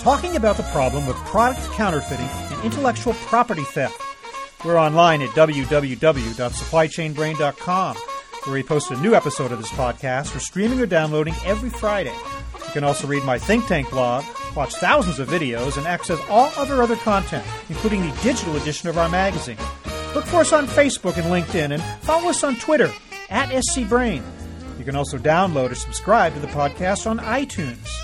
talking 0.04 0.36
about 0.36 0.56
the 0.58 0.62
problem 0.64 1.08
of 1.08 1.16
product 1.24 1.62
counterfeiting 1.72 2.28
and 2.28 2.62
intellectual 2.62 3.14
property 3.14 3.64
theft. 3.64 3.98
We're 4.62 4.78
online 4.78 5.22
at 5.22 5.30
www.supplychainbrain.com, 5.30 7.96
where 7.96 8.52
we 8.52 8.62
post 8.62 8.90
a 8.90 8.98
new 8.98 9.14
episode 9.14 9.50
of 9.50 9.56
this 9.56 9.70
podcast 9.70 10.28
for 10.28 10.40
streaming 10.40 10.78
or 10.78 10.84
downloading 10.84 11.32
every 11.46 11.70
Friday. 11.70 12.12
You 12.12 12.72
can 12.74 12.84
also 12.84 13.06
read 13.06 13.24
my 13.24 13.38
think 13.38 13.66
tank 13.66 13.88
blog, 13.88 14.26
watch 14.54 14.74
thousands 14.74 15.20
of 15.20 15.28
videos, 15.28 15.78
and 15.78 15.86
access 15.86 16.20
all 16.28 16.52
other 16.58 16.82
other 16.82 16.96
content, 16.96 17.46
including 17.70 18.02
the 18.02 18.14
digital 18.22 18.56
edition 18.56 18.90
of 18.90 18.98
our 18.98 19.08
magazine. 19.08 19.56
Look 20.14 20.26
for 20.26 20.40
us 20.40 20.52
on 20.52 20.66
Facebook 20.66 21.16
and 21.16 21.28
LinkedIn, 21.28 21.72
and 21.72 21.82
follow 22.02 22.28
us 22.28 22.44
on 22.44 22.56
Twitter 22.56 22.92
at 23.30 23.48
scbrain. 23.48 24.22
You 24.78 24.84
can 24.84 24.96
also 24.96 25.16
download 25.16 25.70
or 25.70 25.76
subscribe 25.76 26.34
to 26.34 26.40
the 26.40 26.48
podcast 26.48 27.10
on 27.10 27.20
iTunes. 27.20 28.03